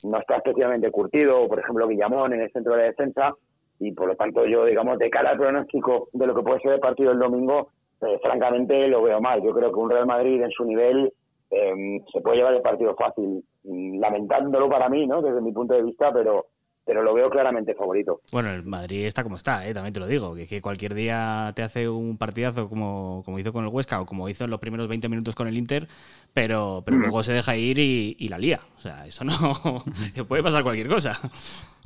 No 0.03 0.19
está 0.19 0.37
especialmente 0.37 0.91
curtido, 0.91 1.47
por 1.47 1.59
ejemplo, 1.59 1.87
Villamón 1.87 2.33
en 2.33 2.41
el 2.41 2.51
centro 2.51 2.75
de 2.75 2.83
defensa, 2.83 3.35
y 3.79 3.91
por 3.91 4.07
lo 4.07 4.15
tanto 4.15 4.45
yo, 4.45 4.65
digamos, 4.65 4.99
de 4.99 5.09
cara 5.09 5.31
al 5.31 5.37
pronóstico 5.37 6.09
de 6.13 6.27
lo 6.27 6.35
que 6.35 6.43
puede 6.43 6.61
ser 6.61 6.73
el 6.73 6.79
partido 6.79 7.09
del 7.09 7.19
domingo, 7.19 7.69
eh, 8.01 8.19
francamente 8.21 8.87
lo 8.87 9.01
veo 9.03 9.19
mal. 9.21 9.41
Yo 9.41 9.53
creo 9.53 9.71
que 9.71 9.79
un 9.79 9.89
Real 9.89 10.05
Madrid 10.05 10.41
en 10.41 10.51
su 10.51 10.65
nivel 10.65 11.11
eh, 11.49 12.01
se 12.11 12.21
puede 12.21 12.37
llevar 12.37 12.53
el 12.53 12.61
partido 12.61 12.95
fácil, 12.95 13.43
lamentándolo 13.63 14.69
para 14.69 14.89
mí, 14.89 15.05
¿no? 15.07 15.21
Desde 15.21 15.41
mi 15.41 15.51
punto 15.51 15.73
de 15.73 15.83
vista, 15.83 16.11
pero 16.13 16.45
pero 16.91 17.03
lo 17.03 17.13
veo 17.13 17.29
claramente 17.29 17.73
favorito. 17.73 18.19
Bueno, 18.33 18.51
el 18.51 18.63
Madrid 18.63 19.05
está 19.05 19.23
como 19.23 19.37
está, 19.37 19.65
¿eh? 19.65 19.73
también 19.73 19.93
te 19.93 20.01
lo 20.01 20.07
digo, 20.07 20.35
que, 20.35 20.45
que, 20.45 20.61
cualquier 20.61 20.93
día 20.93 21.53
te 21.55 21.63
hace 21.63 21.87
un 21.87 22.17
partidazo 22.17 22.67
como, 22.67 23.21
como 23.23 23.39
hizo 23.39 23.53
con 23.53 23.63
el 23.63 23.69
Huesca 23.69 24.01
o 24.01 24.05
como 24.05 24.27
hizo 24.27 24.43
en 24.43 24.49
los 24.49 24.59
primeros 24.59 24.89
20 24.89 25.07
minutos 25.07 25.33
con 25.33 25.47
el 25.47 25.57
Inter, 25.57 25.87
pero, 26.33 26.83
pero 26.85 26.97
luego 26.97 27.23
se 27.23 27.31
deja 27.31 27.55
ir 27.55 27.79
y, 27.79 28.27
la 28.27 28.37
lía. 28.37 28.59
O 28.75 28.81
sea, 28.81 29.07
eso 29.07 29.23
no 29.23 29.31
puede 30.27 30.43
pasar 30.43 30.63
cualquier 30.63 30.89
cosa. 30.89 31.13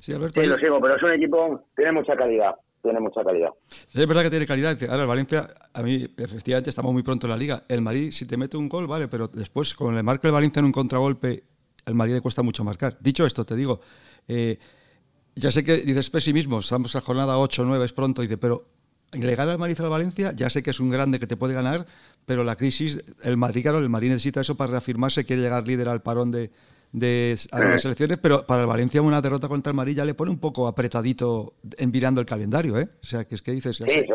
Sí, 0.01 0.11
Alberto, 0.11 0.41
sí, 0.41 0.47
lo 0.47 0.57
sigo, 0.57 0.81
pero 0.81 0.95
es 0.95 1.03
un 1.03 1.11
equipo, 1.11 1.65
tiene 1.75 1.91
mucha 1.91 2.15
calidad. 2.15 2.55
Tiene 2.81 2.99
mucha 2.99 3.23
calidad. 3.23 3.49
Es 3.93 4.07
verdad 4.07 4.23
que 4.23 4.31
tiene 4.31 4.47
calidad. 4.47 4.75
Ahora 4.89 5.03
el 5.03 5.07
Valencia, 5.07 5.47
a 5.71 5.83
mí, 5.83 6.07
efectivamente, 6.17 6.71
estamos 6.71 6.93
muy 6.93 7.03
pronto 7.03 7.27
en 7.27 7.31
la 7.31 7.37
liga. 7.37 7.61
El 7.69 7.81
Madrid, 7.81 8.09
si 8.09 8.25
te 8.25 8.37
mete 8.37 8.57
un 8.57 8.67
gol, 8.67 8.87
vale, 8.87 9.07
pero 9.07 9.27
después, 9.27 9.75
con 9.75 9.95
le 9.95 10.01
marca 10.01 10.27
el 10.27 10.33
Valencia 10.33 10.61
en 10.61 10.65
un 10.65 10.71
contragolpe, 10.71 11.43
el 11.85 11.93
Madrid 11.93 12.15
le 12.15 12.21
cuesta 12.21 12.41
mucho 12.41 12.63
marcar. 12.63 12.97
Dicho 12.99 13.23
esto, 13.23 13.45
te 13.45 13.55
digo, 13.55 13.81
eh, 14.27 14.57
ya 15.35 15.51
sé 15.51 15.63
que 15.63 15.77
dices 15.77 16.09
pesimismo, 16.09 16.59
estamos 16.59 16.95
a 16.95 17.01
jornada 17.01 17.37
8 17.37 17.61
o 17.61 17.65
9, 17.65 17.85
es 17.85 17.93
pronto, 17.93 18.21
dice, 18.21 18.37
pero 18.37 18.65
le 19.11 19.35
gana 19.35 19.51
el 19.53 19.57
Madrid 19.57 19.79
al 19.81 19.89
Valencia, 19.89 20.31
ya 20.33 20.49
sé 20.49 20.63
que 20.63 20.71
es 20.71 20.79
un 20.79 20.89
grande 20.89 21.19
que 21.19 21.27
te 21.27 21.37
puede 21.37 21.53
ganar, 21.53 21.85
pero 22.25 22.43
la 22.43 22.55
crisis, 22.55 23.03
el 23.23 23.37
Madrid, 23.37 23.61
claro, 23.63 23.79
el 23.79 23.89
Madrid 23.89 24.09
necesita 24.09 24.41
eso 24.41 24.55
para 24.55 24.71
reafirmarse, 24.71 25.25
quiere 25.25 25.41
llegar 25.41 25.67
líder 25.67 25.89
al 25.89 26.01
parón 26.01 26.31
de, 26.31 26.51
de 26.91 27.35
a 27.51 27.59
las 27.59 27.85
elecciones, 27.85 28.17
pero 28.17 28.45
para 28.45 28.61
el 28.61 28.67
Valencia 28.67 29.01
una 29.01 29.21
derrota 29.21 29.47
contra 29.47 29.71
el 29.71 29.75
Madrid 29.75 29.97
ya 29.97 30.05
le 30.05 30.13
pone 30.13 30.31
un 30.31 30.39
poco 30.39 30.67
apretadito 30.67 31.53
en 31.77 31.91
virando 31.91 32.21
el 32.21 32.27
calendario, 32.27 32.77
¿eh? 32.79 32.87
O 33.01 33.05
sea, 33.05 33.25
que 33.25 33.35
es 33.35 33.41
que 33.41 33.51
dices... 33.51 33.77
Sí, 33.77 34.05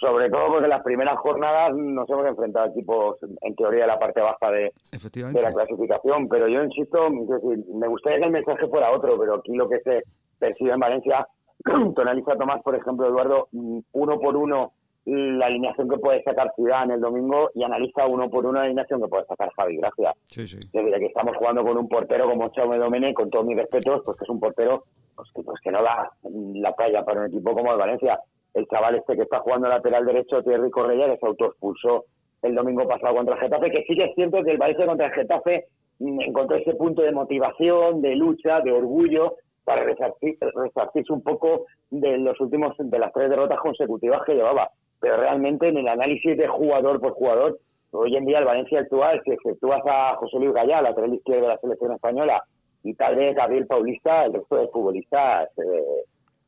sobre, 0.00 0.28
todo 0.30 0.48
porque 0.48 0.64
en 0.64 0.70
las 0.70 0.82
primeras 0.82 1.18
jornadas 1.18 1.72
nos 1.76 2.08
hemos 2.10 2.26
enfrentado 2.26 2.66
a 2.66 2.68
equipos, 2.70 3.16
en 3.42 3.54
teoría, 3.54 3.82
de 3.82 3.86
la 3.86 3.98
parte 3.98 4.20
baja 4.20 4.50
de, 4.50 4.72
de 4.90 5.42
la 5.42 5.52
clasificación, 5.52 6.28
pero 6.28 6.48
yo 6.48 6.64
insisto, 6.64 7.08
me 7.10 7.88
gustaría 7.88 8.18
que 8.18 8.24
el 8.24 8.30
mensaje 8.32 8.66
fuera 8.68 8.90
otro, 8.90 9.18
pero 9.18 9.36
aquí 9.36 9.54
lo 9.54 9.68
que 9.68 9.80
se 9.80 10.02
percibe 10.38 10.72
en 10.72 10.80
Valencia, 10.80 11.28
tonaliza 11.94 12.36
Tomás, 12.36 12.62
por 12.62 12.74
ejemplo, 12.74 13.06
Eduardo, 13.06 13.48
mm, 13.52 13.78
uno 13.92 14.18
por 14.18 14.36
uno 14.36 14.72
la 15.08 15.46
alineación 15.46 15.88
que 15.88 15.96
puede 15.96 16.22
sacar 16.22 16.52
Ciudad 16.54 16.84
en 16.84 16.90
el 16.90 17.00
domingo 17.00 17.50
y 17.54 17.62
analiza 17.62 18.06
uno 18.06 18.28
por 18.28 18.44
uno 18.44 18.58
la 18.58 18.66
alineación 18.66 19.00
que 19.00 19.08
puede 19.08 19.24
sacar 19.24 19.50
Javi 19.56 19.78
Gracia. 19.78 20.12
Sí, 20.26 20.46
sí. 20.46 20.58
Desde 20.70 20.98
que 20.98 21.06
estamos 21.06 21.34
jugando 21.38 21.64
con 21.64 21.78
un 21.78 21.88
portero 21.88 22.28
como 22.28 22.50
Chaume 22.50 22.76
Domene, 22.76 23.14
con 23.14 23.30
todos 23.30 23.46
mis 23.46 23.56
respetos, 23.56 24.02
pues 24.04 24.18
que 24.18 24.24
es 24.24 24.28
un 24.28 24.38
portero 24.38 24.84
pues 25.16 25.28
que, 25.34 25.42
pues 25.42 25.58
que 25.62 25.70
no 25.70 25.82
da 25.82 26.10
la 26.22 26.72
talla 26.74 27.04
para 27.06 27.20
un 27.20 27.28
equipo 27.28 27.54
como 27.54 27.72
el 27.72 27.78
Valencia. 27.78 28.20
El 28.52 28.66
chaval 28.66 28.96
este 28.96 29.16
que 29.16 29.22
está 29.22 29.40
jugando 29.40 29.68
lateral 29.68 30.04
derecho, 30.04 30.42
Thierry 30.42 30.70
Correia, 30.70 31.06
que 31.06 31.16
se 31.16 31.26
autoexpulsó 31.26 32.04
el 32.42 32.54
domingo 32.54 32.86
pasado 32.86 33.16
contra 33.16 33.34
el 33.34 33.40
Getafe, 33.40 33.70
que 33.70 33.84
sí 33.84 33.96
que 33.96 34.04
es 34.04 34.14
cierto 34.14 34.42
que 34.42 34.50
el 34.50 34.58
Valencia 34.58 34.86
contra 34.86 35.06
el 35.06 35.12
Getafe 35.12 35.64
mm, 36.00 36.20
encontró 36.20 36.56
ese 36.56 36.74
punto 36.74 37.00
de 37.00 37.12
motivación, 37.12 38.02
de 38.02 38.14
lucha, 38.14 38.60
de 38.60 38.72
orgullo, 38.72 39.36
para 39.64 39.84
resarcirse 39.84 41.12
un 41.12 41.22
poco 41.22 41.66
de 41.90 42.18
los 42.18 42.38
últimos 42.40 42.74
de 42.78 42.98
las 42.98 43.12
tres 43.12 43.30
derrotas 43.30 43.58
consecutivas 43.60 44.22
que 44.24 44.34
llevaba 44.34 44.70
pero 45.00 45.16
realmente 45.16 45.68
en 45.68 45.78
el 45.78 45.88
análisis 45.88 46.36
de 46.36 46.48
jugador 46.48 47.00
por 47.00 47.12
jugador, 47.12 47.58
hoy 47.92 48.16
en 48.16 48.26
día 48.26 48.38
el 48.38 48.44
Valencia 48.44 48.80
actual, 48.80 49.20
si 49.24 49.32
exceptúas 49.32 49.82
a 49.86 50.16
José 50.16 50.38
Luis 50.38 50.52
Gallá, 50.52 50.82
lateral 50.82 51.14
izquierdo 51.14 51.42
de 51.42 51.48
la 51.48 51.58
selección 51.58 51.92
española, 51.92 52.42
y 52.84 52.94
tal 52.94 53.16
vez 53.16 53.34
Gabriel 53.34 53.66
Paulista, 53.66 54.24
el 54.24 54.34
resto 54.34 54.56
de 54.56 54.68
futbolistas, 54.68 55.50
eh, 55.58 56.04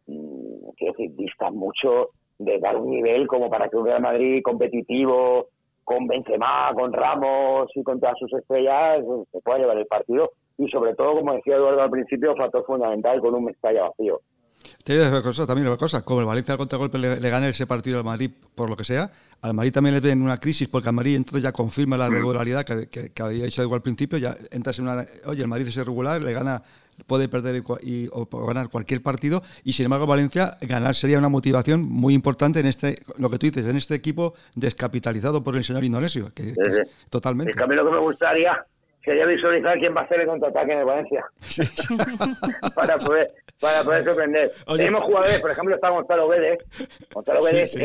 mm, 0.06 0.50
decir, 0.80 1.14
distan 1.16 1.56
mucho 1.56 2.10
de 2.38 2.58
dar 2.58 2.76
un 2.76 2.90
nivel 2.90 3.26
como 3.26 3.50
para 3.50 3.68
que 3.68 3.76
un 3.76 3.86
Real 3.86 4.00
Madrid 4.00 4.42
competitivo, 4.42 5.48
con 5.84 6.06
Benzema, 6.06 6.70
con 6.74 6.92
Ramos 6.92 7.68
y 7.74 7.82
con 7.82 7.98
todas 7.98 8.18
sus 8.18 8.32
estrellas, 8.32 9.04
se 9.32 9.40
pueda 9.40 9.58
llevar 9.58 9.76
el 9.76 9.86
partido. 9.86 10.30
Y 10.56 10.68
sobre 10.68 10.94
todo, 10.94 11.16
como 11.16 11.34
decía 11.34 11.56
Eduardo 11.56 11.82
al 11.82 11.90
principio, 11.90 12.36
factor 12.36 12.64
fundamental 12.64 13.20
con 13.20 13.34
un 13.34 13.44
Mestalla 13.44 13.88
vacío. 13.88 14.20
Te 14.84 14.94
digo 14.94 15.08
una 15.08 15.22
cosa, 15.22 15.46
también 15.46 15.68
una 15.68 15.76
cosa, 15.76 16.02
como 16.02 16.20
el 16.20 16.26
Valencia 16.26 16.52
al 16.52 16.58
contragolpe 16.58 16.98
le, 16.98 17.20
le 17.20 17.30
gana 17.30 17.48
ese 17.48 17.66
partido 17.66 17.98
al 17.98 18.04
Madrid 18.04 18.30
por 18.54 18.68
lo 18.70 18.76
que 18.76 18.84
sea, 18.84 19.10
al 19.42 19.54
Madrid 19.54 19.72
también 19.72 19.94
le 19.94 20.00
ven 20.00 20.22
una 20.22 20.38
crisis 20.38 20.68
porque 20.68 20.88
al 20.88 20.94
Madrid 20.94 21.16
entonces 21.16 21.42
ya 21.42 21.52
confirma 21.52 21.96
la 21.96 22.08
mm. 22.08 22.12
regularidad 22.12 22.64
que, 22.64 22.88
que, 22.88 23.22
había 23.22 23.44
dicho 23.44 23.62
igual 23.62 23.78
al 23.78 23.82
principio, 23.82 24.18
ya 24.18 24.36
entras 24.50 24.78
en 24.78 24.88
una, 24.88 25.06
oye, 25.26 25.42
el 25.42 25.48
Madrid 25.48 25.68
es 25.68 25.76
irregular, 25.76 26.22
le 26.22 26.32
gana 26.32 26.62
puede 27.06 27.28
perder 27.28 27.62
y, 27.82 28.08
o 28.12 28.26
ganar 28.46 28.68
cualquier 28.68 29.02
partido 29.02 29.42
y 29.64 29.72
sin 29.72 29.84
embargo 29.84 30.06
Valencia 30.06 30.58
ganar 30.60 30.94
sería 30.94 31.16
una 31.18 31.30
motivación 31.30 31.82
muy 31.82 32.12
importante 32.12 32.60
en 32.60 32.66
este 32.66 32.98
lo 33.16 33.30
que 33.30 33.38
tú 33.38 33.46
dices 33.46 33.66
en 33.66 33.76
este 33.76 33.94
equipo 33.94 34.34
descapitalizado 34.54 35.42
por 35.42 35.56
el 35.56 35.64
señor 35.64 35.84
indonesio 35.84 36.30
que, 36.34 36.54
totalmente. 37.08 37.52
El 37.52 37.56
camino 37.56 37.86
que 37.86 37.90
me 37.90 38.00
gustaría 38.00 38.66
sería 39.04 39.26
visualizar 39.26 39.78
quién 39.78 39.94
va 39.96 40.02
a 40.02 40.04
hacer 40.04 40.20
el 40.20 40.26
contraataque 40.26 40.72
en 40.72 40.78
el 40.78 40.84
Valencia 40.84 41.24
para 42.74 42.98
poder 42.98 43.32
para 43.60 43.82
poder 43.82 44.04
sorprender. 44.04 44.52
Tenemos 44.74 45.04
jugadores, 45.04 45.40
por 45.40 45.50
ejemplo, 45.50 45.74
está 45.74 45.90
Gonzalo 45.90 46.28
Guedes. 46.28 46.58
Gonzalo 47.12 47.40
Guedes 47.42 47.76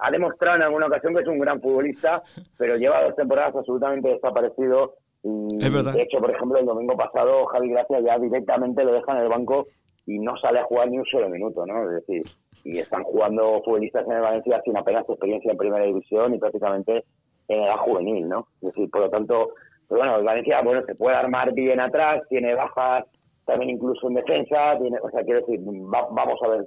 ha 0.00 0.10
demostrado 0.10 0.56
en 0.56 0.62
alguna 0.62 0.86
ocasión 0.86 1.14
que 1.14 1.20
es 1.20 1.28
un 1.28 1.38
gran 1.38 1.60
futbolista, 1.60 2.22
pero 2.56 2.76
lleva 2.76 3.02
dos 3.02 3.14
temporadas 3.14 3.54
absolutamente 3.54 4.08
desaparecido. 4.08 4.94
Y, 5.22 5.58
De 5.58 6.02
hecho, 6.02 6.18
por 6.18 6.30
ejemplo, 6.30 6.58
el 6.58 6.66
domingo 6.66 6.96
pasado 6.96 7.44
Javi 7.46 7.70
Gracia 7.70 8.00
ya 8.00 8.18
directamente 8.18 8.84
lo 8.84 8.92
deja 8.92 9.12
en 9.12 9.18
el 9.18 9.28
banco 9.28 9.66
y 10.06 10.18
no 10.18 10.36
sale 10.38 10.60
a 10.60 10.64
jugar 10.64 10.88
ni 10.88 10.98
un 10.98 11.04
solo 11.04 11.28
minuto, 11.28 11.66
¿no? 11.66 11.84
Es 11.90 12.06
decir, 12.06 12.22
y 12.64 12.78
están 12.78 13.02
jugando 13.04 13.60
futbolistas 13.62 14.06
en 14.06 14.12
el 14.12 14.22
Valencia 14.22 14.62
sin 14.64 14.76
apenas 14.76 15.08
experiencia 15.08 15.50
en 15.50 15.58
primera 15.58 15.84
división 15.84 16.34
y 16.34 16.38
prácticamente 16.38 17.04
en 17.48 17.62
edad 17.62 17.76
juvenil, 17.76 18.28
¿no? 18.28 18.46
Es 18.62 18.68
decir, 18.68 18.90
por 18.90 19.02
lo 19.02 19.10
tanto, 19.10 19.50
pues 19.88 19.98
bueno, 19.98 20.22
Valencia, 20.22 20.60
bueno, 20.62 20.82
se 20.84 20.94
puede 20.94 21.16
armar 21.16 21.52
bien 21.54 21.80
atrás, 21.80 22.22
tiene 22.28 22.54
bajas 22.54 23.06
también 23.46 23.70
incluso 23.70 24.08
en 24.08 24.14
defensa, 24.14 24.78
tiene, 24.78 24.98
o 25.02 25.10
sea, 25.10 25.24
quiero 25.24 25.40
decir, 25.40 25.58
vamos 25.62 26.38
a 26.42 26.48
ver 26.48 26.64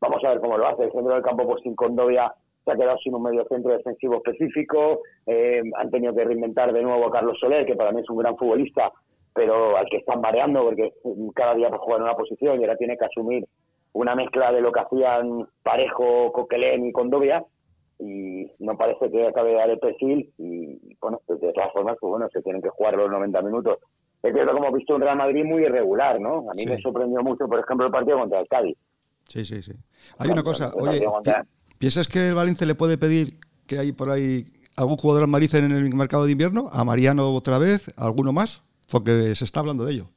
vamos 0.00 0.22
a 0.22 0.28
ver 0.28 0.40
cómo 0.40 0.58
lo 0.58 0.66
hace. 0.66 0.84
El 0.84 0.92
centro 0.92 1.14
del 1.14 1.22
campo, 1.22 1.46
pues 1.46 1.62
sin 1.62 1.74
Condovia, 1.74 2.32
se 2.64 2.72
ha 2.72 2.76
quedado 2.76 2.98
sin 2.98 3.14
un 3.14 3.22
medio 3.22 3.46
centro 3.48 3.72
defensivo 3.72 4.16
específico, 4.16 5.00
eh, 5.26 5.62
han 5.76 5.90
tenido 5.90 6.14
que 6.14 6.24
reinventar 6.24 6.72
de 6.72 6.82
nuevo 6.82 7.06
a 7.06 7.10
Carlos 7.10 7.38
Soler, 7.40 7.64
que 7.64 7.76
para 7.76 7.92
mí 7.92 8.02
es 8.02 8.10
un 8.10 8.18
gran 8.18 8.36
futbolista, 8.36 8.92
pero 9.32 9.76
al 9.76 9.86
que 9.86 9.98
están 9.98 10.20
mareando 10.20 10.64
porque 10.64 10.92
cada 11.34 11.54
día 11.54 11.70
juega 11.78 11.96
en 11.96 12.02
una 12.02 12.14
posición 12.14 12.60
y 12.60 12.64
ahora 12.64 12.76
tiene 12.76 12.98
que 12.98 13.06
asumir 13.06 13.46
una 13.94 14.14
mezcla 14.14 14.52
de 14.52 14.60
lo 14.60 14.70
que 14.70 14.80
hacían 14.80 15.48
Parejo, 15.62 16.32
Coquelén 16.32 16.86
y 16.86 16.92
Condovia 16.92 17.42
y 17.98 18.50
no 18.58 18.76
parece 18.76 19.10
que 19.10 19.26
acabe 19.26 19.50
de 19.50 19.56
dar 19.56 19.70
el 19.70 19.78
perfil 19.78 20.32
y 20.38 20.96
bueno, 21.00 21.20
pues 21.26 21.40
de 21.40 21.52
todas 21.52 21.72
formas 21.72 21.96
pues 22.00 22.10
bueno, 22.10 22.28
se 22.32 22.42
tienen 22.42 22.62
que 22.62 22.68
jugar 22.68 22.94
los 22.94 23.10
90 23.10 23.42
minutos. 23.42 23.78
Es 24.22 24.32
cierto 24.32 24.52
como 24.52 24.66
hemos 24.66 24.78
visto 24.78 24.96
un 24.96 25.02
Real 25.02 25.16
Madrid 25.16 25.44
muy 25.44 25.62
irregular, 25.62 26.20
¿no? 26.20 26.50
A 26.50 26.54
mí 26.54 26.66
me 26.66 26.80
sorprendió 26.80 27.22
mucho, 27.22 27.46
por 27.46 27.60
ejemplo, 27.60 27.86
el 27.86 27.92
partido 27.92 28.18
contra 28.18 28.40
el 28.40 28.48
Cádiz. 28.48 28.76
Sí, 29.28 29.44
sí, 29.44 29.62
sí. 29.62 29.72
Hay 30.18 30.30
una 30.30 30.42
cosa, 30.42 30.72
oye, 30.74 31.06
¿piensas 31.78 32.08
que 32.08 32.28
el 32.28 32.34
Valencia 32.34 32.66
le 32.66 32.74
puede 32.74 32.98
pedir 32.98 33.34
que 33.66 33.78
hay 33.78 33.92
por 33.92 34.10
ahí 34.10 34.46
algún 34.76 34.96
jugador 34.96 35.22
al 35.22 35.28
Madrid 35.28 35.54
en 35.54 35.70
el 35.70 35.94
mercado 35.94 36.24
de 36.24 36.32
invierno? 36.32 36.68
¿A 36.72 36.84
Mariano 36.84 37.34
otra 37.34 37.58
vez? 37.58 37.92
¿Alguno 37.96 38.32
más? 38.32 38.62
Porque 38.90 39.34
se 39.34 39.44
está 39.44 39.60
hablando 39.60 39.84
de 39.84 39.92
ello. 39.92 40.08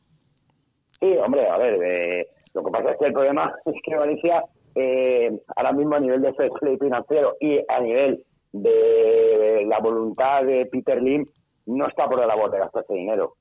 Sí, 0.99 1.13
hombre, 1.23 1.47
a 1.47 1.57
ver, 1.57 1.79
eh, 1.83 2.27
lo 2.53 2.63
que 2.63 2.71
pasa 2.71 2.91
es 2.91 2.97
que 2.99 3.05
el 3.07 3.13
problema 3.13 3.53
es 3.65 3.75
que 3.83 3.95
Valencia, 3.95 4.43
eh, 4.75 5.31
ahora 5.55 5.73
mismo 5.73 5.95
a 5.95 5.99
nivel 5.99 6.21
de 6.21 6.33
financiero 6.79 7.35
y 7.39 7.59
a 7.67 7.79
nivel 7.79 8.23
de 8.53 9.65
la 9.67 9.79
voluntad 9.79 10.43
de 10.43 10.65
Peter 10.65 11.01
Lim, 11.01 11.25
no 11.67 11.87
está 11.87 12.07
por 12.07 12.19
la 12.19 12.27
labor 12.27 12.51
de 12.51 12.59
gastar 12.59 12.83
ese 12.83 12.93
dinero. 12.93 13.35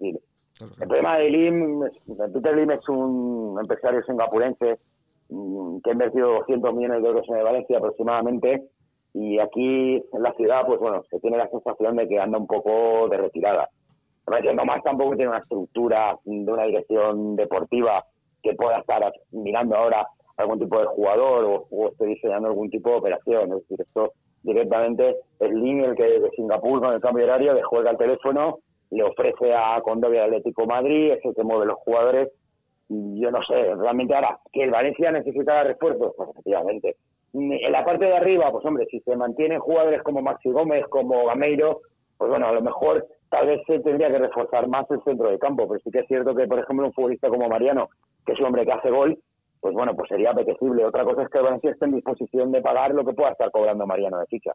el 0.00 0.18
problema 0.78 1.18
de 1.18 1.30
Lim, 1.30 1.80
Peter 2.32 2.56
Lim 2.56 2.70
es 2.70 2.88
un 2.88 3.58
empresario 3.60 4.02
singapurense 4.04 4.78
mm, 5.28 5.78
que 5.78 5.90
ha 5.90 5.92
invertido 5.92 6.34
200 6.34 6.74
millones 6.74 7.02
de 7.02 7.08
euros 7.08 7.26
en 7.28 7.44
Valencia 7.44 7.78
aproximadamente 7.78 8.64
y 9.14 9.38
aquí 9.38 9.96
en 10.12 10.22
la 10.22 10.32
ciudad, 10.32 10.66
pues 10.66 10.80
bueno, 10.80 11.02
se 11.08 11.20
tiene 11.20 11.36
la 11.36 11.48
sensación 11.48 11.96
de 11.96 12.08
que 12.08 12.18
anda 12.18 12.38
un 12.38 12.46
poco 12.46 13.08
de 13.08 13.16
retirada. 13.16 13.68
No 14.26 14.64
más 14.64 14.82
tampoco 14.82 15.14
tiene 15.14 15.28
una 15.28 15.38
estructura 15.38 16.18
de 16.24 16.52
una 16.52 16.64
dirección 16.64 17.36
deportiva 17.36 18.04
que 18.42 18.54
pueda 18.54 18.78
estar 18.78 19.12
mirando 19.32 19.76
ahora 19.76 20.06
algún 20.36 20.58
tipo 20.58 20.78
de 20.78 20.86
jugador 20.86 21.66
o, 21.70 21.88
esté 21.88 22.06
diseñando 22.06 22.48
algún 22.48 22.70
tipo 22.70 22.90
de 22.90 22.96
operación. 22.96 23.52
Es 23.52 23.60
decir, 23.60 23.80
esto 23.80 24.12
directamente 24.42 25.16
es 25.40 25.50
línea 25.50 25.86
el 25.86 25.96
que 25.96 26.04
de 26.04 26.30
Singapur 26.30 26.80
con 26.80 26.92
el 26.92 27.00
cambio 27.00 27.24
horario 27.24 27.54
le 27.54 27.62
juega 27.62 27.90
al 27.90 27.98
teléfono, 27.98 28.58
le 28.90 29.02
ofrece 29.02 29.54
a 29.54 29.80
Condovia 29.82 30.24
Atlético 30.24 30.66
Madrid, 30.66 31.12
es 31.12 31.24
el 31.24 31.34
que 31.34 31.42
mueve 31.42 31.66
los 31.66 31.78
jugadores. 31.78 32.30
Yo 32.88 33.30
no 33.30 33.42
sé, 33.44 33.74
realmente 33.76 34.14
ahora, 34.14 34.38
que 34.52 34.62
el 34.62 34.70
Valencia 34.70 35.10
necesita 35.10 35.64
refuerzos, 35.64 36.12
pues 36.16 36.28
efectivamente. 36.30 36.96
En 37.32 37.72
la 37.72 37.84
parte 37.84 38.04
de 38.04 38.16
arriba, 38.16 38.52
pues 38.52 38.64
hombre, 38.64 38.86
si 38.90 39.00
se 39.00 39.16
mantienen 39.16 39.58
jugadores 39.58 40.02
como 40.02 40.22
Maxi 40.22 40.50
Gómez, 40.50 40.86
como 40.88 41.24
Gameiro, 41.26 41.80
pues 42.16 42.30
bueno, 42.30 42.46
a 42.46 42.52
lo 42.52 42.62
mejor 42.62 43.06
tal 43.28 43.46
vez 43.46 43.60
se 43.66 43.80
tendría 43.80 44.08
que 44.08 44.18
reforzar 44.18 44.68
más 44.68 44.88
el 44.90 45.02
centro 45.02 45.30
de 45.30 45.38
campo, 45.38 45.66
pero 45.66 45.80
sí 45.80 45.90
que 45.90 46.00
es 46.00 46.06
cierto 46.06 46.34
que, 46.34 46.46
por 46.46 46.60
ejemplo, 46.60 46.86
un 46.86 46.92
futbolista 46.92 47.28
como 47.28 47.48
Mariano, 47.48 47.88
que 48.24 48.32
es 48.32 48.38
un 48.38 48.46
hombre 48.46 48.64
que 48.64 48.72
hace 48.72 48.90
gol, 48.90 49.18
pues 49.64 49.74
bueno, 49.74 49.96
pues 49.96 50.10
sería 50.10 50.30
apetecible. 50.30 50.84
Otra 50.84 51.04
cosa 51.04 51.22
es 51.22 51.30
que 51.30 51.40
Valencia 51.40 51.70
esté 51.70 51.86
en 51.86 51.94
disposición 51.94 52.52
de 52.52 52.60
pagar 52.60 52.92
lo 52.92 53.02
que 53.02 53.14
pueda 53.14 53.30
estar 53.30 53.50
cobrando 53.50 53.86
Mariano 53.86 54.18
de 54.18 54.26
ficha. 54.26 54.52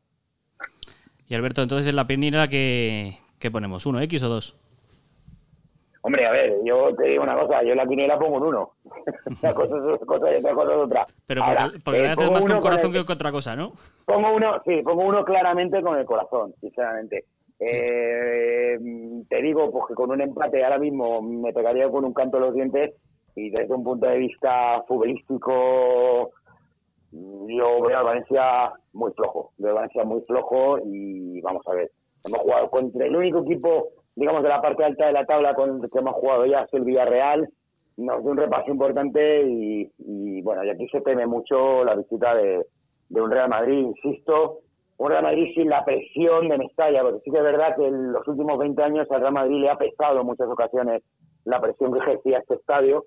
Y 1.28 1.34
Alberto, 1.34 1.64
entonces 1.64 1.88
en 1.88 1.96
la 1.96 2.06
penira 2.06 2.48
que, 2.48 3.16
ponemos, 3.52 3.88
¿uno 3.88 4.02
X 4.02 4.22
o 4.22 4.30
dos? 4.30 4.56
Hombre, 6.04 6.28
a 6.28 6.32
ver, 6.32 6.58
yo 6.64 6.96
te 6.96 7.08
digo 7.08 7.24
una 7.24 7.36
cosa, 7.36 7.64
yo 7.64 7.72
en 7.72 7.78
la 7.78 7.88
quiniela 7.88 8.20
pongo 8.20 8.36
un 8.38 8.44
uno. 8.50 8.74
una 9.42 9.54
cosa 9.56 9.78
es 9.78 9.82
una 9.82 9.98
cosa 9.98 10.32
y 10.32 10.36
otra 10.38 10.54
cosa 10.54 10.72
es 10.74 10.78
otra. 10.78 11.06
Pero 11.26 11.42
porque, 11.84 12.04
eh, 12.04 12.10
haces 12.10 12.32
más 12.32 12.46
con 12.46 12.60
corazón 12.60 12.94
que 12.94 13.00
otra 13.00 13.32
cosa, 13.32 13.56
¿no? 13.56 13.74
Pongo 14.06 14.36
uno, 14.36 14.62
sí, 14.64 14.84
pongo 14.84 15.06
uno 15.06 15.26
claramente 15.26 15.82
con 15.82 15.98
el 15.98 16.06
corazón, 16.06 16.54
sinceramente. 16.62 17.26
Eh, 17.60 18.78
te 19.28 19.42
digo, 19.42 19.72
pues 19.72 19.86
que 19.88 19.96
con 19.96 20.12
un 20.12 20.22
empate 20.22 20.64
ahora 20.64 20.78
mismo 20.78 21.20
me 21.20 21.52
pegaría 21.52 21.90
con 21.90 22.06
un 22.06 22.14
canto 22.14 22.38
de 22.38 22.46
los 22.46 22.54
dientes 22.54 22.94
y 23.36 23.50
desde 23.50 23.74
un 23.74 23.84
punto 23.84 24.08
de 24.08 24.18
vista 24.18 24.84
futbolístico 24.88 26.32
yo 27.12 27.82
veo 27.82 27.98
a 27.98 28.04
Valencia 28.04 28.72
muy 28.94 29.12
flojo, 29.14 29.52
veo 29.58 29.72
a 29.72 29.76
Valencia 29.76 30.04
muy 30.04 30.22
flojo 30.22 30.80
y 30.86 31.42
vamos 31.42 31.64
a 31.68 31.74
ver, 31.74 31.92
hemos 32.26 32.40
jugado 32.42 32.70
contra 32.70 33.06
el 33.06 33.16
único 33.16 33.40
equipo, 33.40 33.90
digamos, 34.16 34.44
de 34.44 34.50
la 34.50 34.62
parte 34.62 34.84
alta 34.84 35.08
de 35.08 35.14
la 35.14 35.26
tabla 35.26 35.56
con 35.56 35.84
el 35.84 35.90
que 35.90 36.00
hemos 36.00 36.16
jugado 36.16 36.46
ya 36.46 36.62
es 36.62 36.74
el 36.74 36.84
Villarreal, 36.84 37.50
nos 37.98 38.22
dio 38.22 38.32
un 38.32 38.38
repaso 38.38 38.72
importante 38.72 39.44
y, 39.44 40.42
bueno, 40.42 40.64
y 40.64 40.70
aquí 40.70 40.88
se 40.90 41.02
teme 41.02 41.26
mucho 41.26 41.84
la 41.84 41.96
visita 41.96 42.36
de, 42.36 42.66
de 43.10 43.22
un 43.22 43.32
Real 43.32 43.50
Madrid, 43.50 43.88
insisto, 43.88 44.60
un 44.98 45.10
Real 45.10 45.24
Madrid 45.24 45.52
sin 45.56 45.70
la 45.70 45.84
presión 45.84 46.48
de 46.48 46.58
Mestalla, 46.58 47.02
porque 47.02 47.22
sí 47.26 47.32
que 47.32 47.38
es 47.38 47.44
verdad 47.44 47.76
que 47.76 47.88
en 47.88 48.14
los 48.14 48.28
últimos 48.28 48.58
20 48.58 48.84
años 48.84 49.08
al 49.12 49.22
Real 49.22 49.34
Madrid 49.34 49.62
le 49.62 49.70
ha 49.70 49.78
pesado 49.78 50.22
en 50.22 50.28
muchas 50.28 50.48
ocasiones 50.48 51.04
la 51.46 51.60
presión 51.60 51.92
que 51.92 52.00
ejercía 52.00 52.40
este 52.40 52.56
estadio 52.56 53.06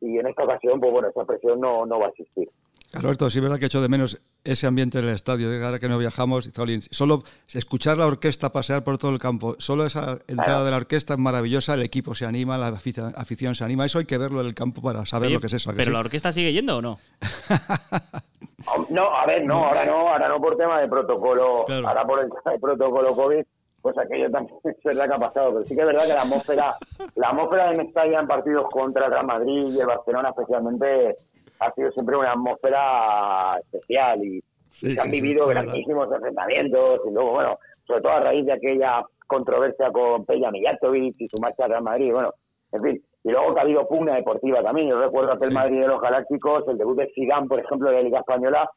y 0.00 0.18
en 0.18 0.26
esta 0.26 0.44
ocasión, 0.44 0.80
pues 0.80 0.92
bueno, 0.92 1.08
esa 1.08 1.24
presión 1.24 1.60
no, 1.60 1.86
no 1.86 1.98
va 1.98 2.06
a 2.06 2.10
existir. 2.10 2.48
Alberto, 2.94 3.28
sí 3.28 3.38
es 3.38 3.42
verdad 3.42 3.58
que 3.58 3.64
he 3.64 3.66
hecho 3.66 3.82
de 3.82 3.88
menos 3.88 4.20
ese 4.44 4.66
ambiente 4.66 4.98
en 4.98 5.08
el 5.08 5.14
estadio, 5.14 5.48
ahora 5.64 5.78
que 5.78 5.88
no 5.88 5.98
viajamos, 5.98 6.50
solo 6.90 7.24
escuchar 7.52 7.98
la 7.98 8.06
orquesta 8.06 8.52
pasear 8.52 8.84
por 8.84 8.98
todo 8.98 9.10
el 9.10 9.18
campo, 9.18 9.56
solo 9.58 9.84
esa 9.84 10.18
entrada 10.28 10.64
de 10.64 10.70
la 10.70 10.76
orquesta 10.76 11.14
es 11.14 11.18
maravillosa, 11.18 11.74
el 11.74 11.82
equipo 11.82 12.14
se 12.14 12.24
anima, 12.24 12.56
la 12.56 12.68
afición 12.68 13.54
se 13.54 13.64
anima, 13.64 13.86
eso 13.86 13.98
hay 13.98 14.04
que 14.04 14.18
verlo 14.18 14.40
en 14.42 14.46
el 14.46 14.54
campo 14.54 14.80
para 14.80 15.04
saber 15.06 15.30
lo 15.32 15.40
que 15.40 15.48
es 15.48 15.54
eso. 15.54 15.72
¿Pero 15.74 15.90
la 15.90 16.00
orquesta 16.00 16.30
sigue 16.30 16.52
yendo 16.52 16.76
o 16.76 16.82
no? 16.82 16.98
no, 18.90 19.16
a 19.16 19.26
ver, 19.26 19.44
no, 19.44 19.66
ahora 19.66 19.84
no, 19.84 20.10
ahora 20.10 20.28
no 20.28 20.40
por 20.40 20.56
tema 20.56 20.80
de 20.80 20.88
protocolo, 20.88 21.64
ahora 21.68 22.04
por 22.06 22.20
el, 22.20 22.30
el 22.52 22.60
protocolo 22.60 23.16
COVID, 23.16 23.44
pues 23.84 23.98
aquello 23.98 24.30
también 24.30 24.58
es 24.64 24.82
verdad 24.82 25.06
que 25.06 25.14
ha 25.14 25.18
pasado, 25.18 25.52
pero 25.52 25.64
sí 25.66 25.74
que 25.74 25.82
es 25.82 25.86
verdad 25.86 26.06
que 26.06 26.14
la 26.14 26.22
atmósfera, 26.22 26.76
la 27.16 27.28
atmósfera 27.28 27.70
de 27.70 27.76
Mestalla 27.76 28.20
en 28.20 28.26
partidos 28.26 28.66
contra 28.70 29.04
el 29.04 29.12
Real 29.12 29.26
Madrid 29.26 29.74
y 29.74 29.78
el 29.78 29.86
Barcelona 29.86 30.30
especialmente 30.30 31.16
ha 31.60 31.70
sido 31.72 31.92
siempre 31.92 32.16
una 32.16 32.32
atmósfera 32.32 33.58
especial 33.58 34.24
y, 34.24 34.42
se 34.72 35.00
han 35.00 35.10
vivido 35.10 35.46
grandísimos 35.46 36.10
enfrentamientos 36.12 37.00
y 37.06 37.12
luego, 37.12 37.32
bueno, 37.32 37.58
sobre 37.86 38.00
todo 38.00 38.12
a 38.12 38.20
raíz 38.20 38.44
de 38.44 38.52
aquella 38.52 39.02
controversia 39.26 39.90
con 39.92 40.24
Peña 40.24 40.50
Mijatovic 40.50 41.14
y 41.20 41.28
su 41.28 41.40
marcha 41.40 41.64
al 41.64 41.70
Real 41.70 41.82
Madrid, 41.82 42.12
bueno, 42.12 42.32
en 42.72 42.82
fin, 42.82 43.04
y 43.22 43.30
luego 43.30 43.54
que 43.54 43.60
ha 43.60 43.62
habido 43.62 43.86
pugna 43.86 44.16
deportiva 44.16 44.62
también, 44.62 44.88
yo 44.88 44.98
recuerdo 44.98 45.32
aquel 45.32 45.52
Madrid 45.52 45.80
de 45.80 45.88
los 45.88 46.00
Galácticos, 46.00 46.66
el 46.68 46.78
debut 46.78 46.98
de 46.98 47.12
Zidane, 47.14 47.46
por 47.46 47.60
ejemplo, 47.60 47.90
de 47.90 47.96
la 47.96 48.02
Liga 48.02 48.18
Española, 48.20 48.70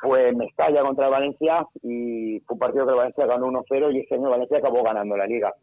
fue 0.00 0.32
Mestalla 0.32 0.82
contra 0.82 1.08
Valencia 1.08 1.66
y 1.82 2.40
fue 2.40 2.54
un 2.54 2.58
partido 2.58 2.86
que 2.86 2.94
Valencia 2.94 3.26
ganó 3.26 3.46
1-0 3.48 3.94
y 3.94 4.00
ese 4.00 4.14
año 4.14 4.30
Valencia 4.30 4.58
acabó 4.58 4.82
ganando 4.82 5.16
la 5.16 5.26
liga 5.26 5.54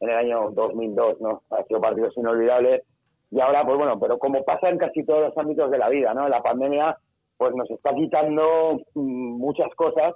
en 0.00 0.10
el 0.10 0.16
año 0.16 0.50
2002, 0.50 1.20
¿no? 1.20 1.42
Ha 1.50 1.62
sido 1.64 1.80
partidos 1.80 2.16
inolvidables 2.16 2.82
y 3.30 3.40
ahora, 3.40 3.64
pues 3.64 3.78
bueno, 3.78 3.98
pero 3.98 4.18
como 4.18 4.44
pasa 4.44 4.68
en 4.68 4.78
casi 4.78 5.04
todos 5.04 5.22
los 5.22 5.38
ámbitos 5.38 5.70
de 5.70 5.78
la 5.78 5.88
vida, 5.88 6.12
¿no? 6.12 6.28
La 6.28 6.42
pandemia, 6.42 6.98
pues 7.36 7.54
nos 7.54 7.70
está 7.70 7.94
quitando 7.94 8.80
mm, 8.94 9.38
muchas 9.38 9.74
cosas 9.74 10.14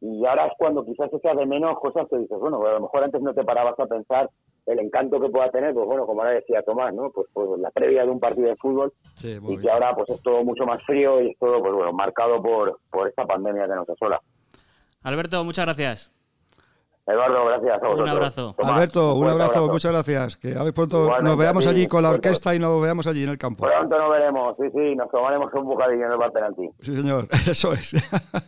y 0.00 0.24
ahora 0.26 0.46
es 0.46 0.52
cuando 0.58 0.84
quizás 0.84 1.12
echas 1.12 1.36
de 1.36 1.46
menos 1.46 1.78
cosas 1.78 2.06
que 2.08 2.18
dices, 2.18 2.38
bueno, 2.38 2.64
a 2.64 2.72
lo 2.72 2.80
mejor 2.80 3.04
antes 3.04 3.20
no 3.20 3.34
te 3.34 3.44
parabas 3.44 3.78
a 3.78 3.86
pensar 3.86 4.28
el 4.68 4.78
encanto 4.80 5.18
que 5.20 5.30
pueda 5.30 5.50
tener, 5.50 5.72
pues 5.72 5.86
bueno, 5.86 6.06
como 6.06 6.20
ahora 6.20 6.34
decía 6.34 6.62
Tomás, 6.62 6.94
¿no? 6.94 7.10
Pues, 7.10 7.26
pues 7.32 7.48
la 7.58 7.70
previa 7.70 8.04
de 8.04 8.10
un 8.10 8.20
partido 8.20 8.48
de 8.48 8.56
fútbol 8.56 8.92
y 9.22 9.58
que 9.58 9.70
ahora 9.70 9.94
pues 9.94 10.10
es 10.10 10.22
todo 10.22 10.44
mucho 10.44 10.64
más 10.66 10.82
frío 10.84 11.22
y 11.22 11.30
es 11.30 11.38
todo, 11.38 11.60
pues 11.60 11.72
bueno, 11.72 11.92
marcado 11.92 12.42
por, 12.42 12.78
por 12.90 13.08
esta 13.08 13.24
pandemia 13.24 13.66
que 13.66 13.74
nos 13.74 13.88
asola. 13.88 14.20
Alberto, 15.02 15.42
muchas 15.44 15.64
gracias. 15.64 16.17
Eduardo, 17.08 17.46
gracias 17.46 17.82
a 17.82 17.88
Un 17.88 18.08
abrazo. 18.08 18.54
Alberto, 18.62 19.14
un, 19.14 19.28
abrazo, 19.28 19.66
muchas 19.68 19.92
gracias. 19.92 20.36
Que 20.36 20.54
a 20.54 20.62
ver 20.62 20.74
pronto 20.74 21.10
nos 21.22 21.38
veamos 21.38 21.66
allí 21.66 21.86
con 21.86 22.02
la 22.02 22.10
orquesta 22.10 22.54
y 22.54 22.58
nos 22.58 22.82
veamos 22.82 23.06
allí 23.06 23.22
en 23.22 23.30
el 23.30 23.38
campo. 23.38 23.64
Pronto 23.64 23.98
nos 23.98 24.10
veremos, 24.10 24.54
sí, 24.58 24.64
sí, 24.74 24.94
nos 24.94 25.10
tomaremos 25.10 25.52
un 25.54 25.64
bocadillo 25.64 26.04
en 26.04 26.12
el 26.12 26.18
bar 26.18 26.32
penalti. 26.32 26.68
Sí, 26.82 26.94
señor, 26.94 27.28
eso 27.50 27.72
es. 27.72 27.96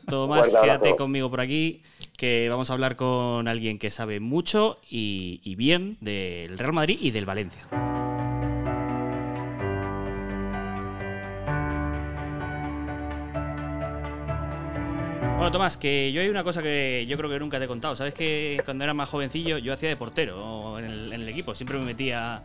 Tomás, 0.07 0.49
quédate 0.49 0.95
conmigo 0.95 1.31
por 1.31 1.41
aquí, 1.41 1.83
que 2.19 2.49
vamos 2.51 2.71
a 2.71 2.75
hablar 2.75 2.97
con 2.97 3.49
alguien 3.49 3.79
que 3.79 3.91
sabe 3.91 4.21
mucho 4.21 4.79
y, 4.83 5.41
y 5.43 5.55
bien 5.55 5.97
del 6.03 6.59
Real 6.59 6.75
Madrid 6.75 6.99
y 7.01 7.13
del 7.13 7.25
Valencia. 7.25 7.67
Bueno, 15.41 15.53
Tomás, 15.53 15.79
que 15.79 16.13
yo 16.13 16.21
hay 16.21 16.29
una 16.29 16.45
cosa 16.45 16.63
que 16.63 17.07
yo 17.09 17.17
creo 17.17 17.31
que 17.31 17.39
nunca 17.39 17.59
te 17.59 17.65
he 17.65 17.67
contado. 17.67 17.97
Sabes 17.97 18.13
que 18.13 18.61
cuando 18.67 18.85
era 18.85 18.93
más 18.93 19.09
jovencillo 19.09 19.57
yo 19.57 19.73
hacía 19.73 19.89
de 19.89 19.97
portero 19.97 20.79
en 20.79 20.85
el, 20.85 21.29
equipo, 21.31 21.55
siempre 21.55 21.79
me 21.79 21.87
metía 21.87 22.43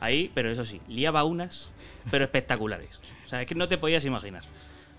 ahí, 0.00 0.28
pero 0.34 0.50
eso 0.50 0.64
sí, 0.64 0.80
liaba 0.88 1.22
unas 1.22 1.70
pero 2.10 2.24
espectaculares. 2.24 2.98
O 3.24 3.28
sea, 3.28 3.42
es 3.42 3.46
que 3.46 3.54
no 3.54 3.68
te 3.68 3.78
podías 3.78 4.04
imaginar. 4.06 4.42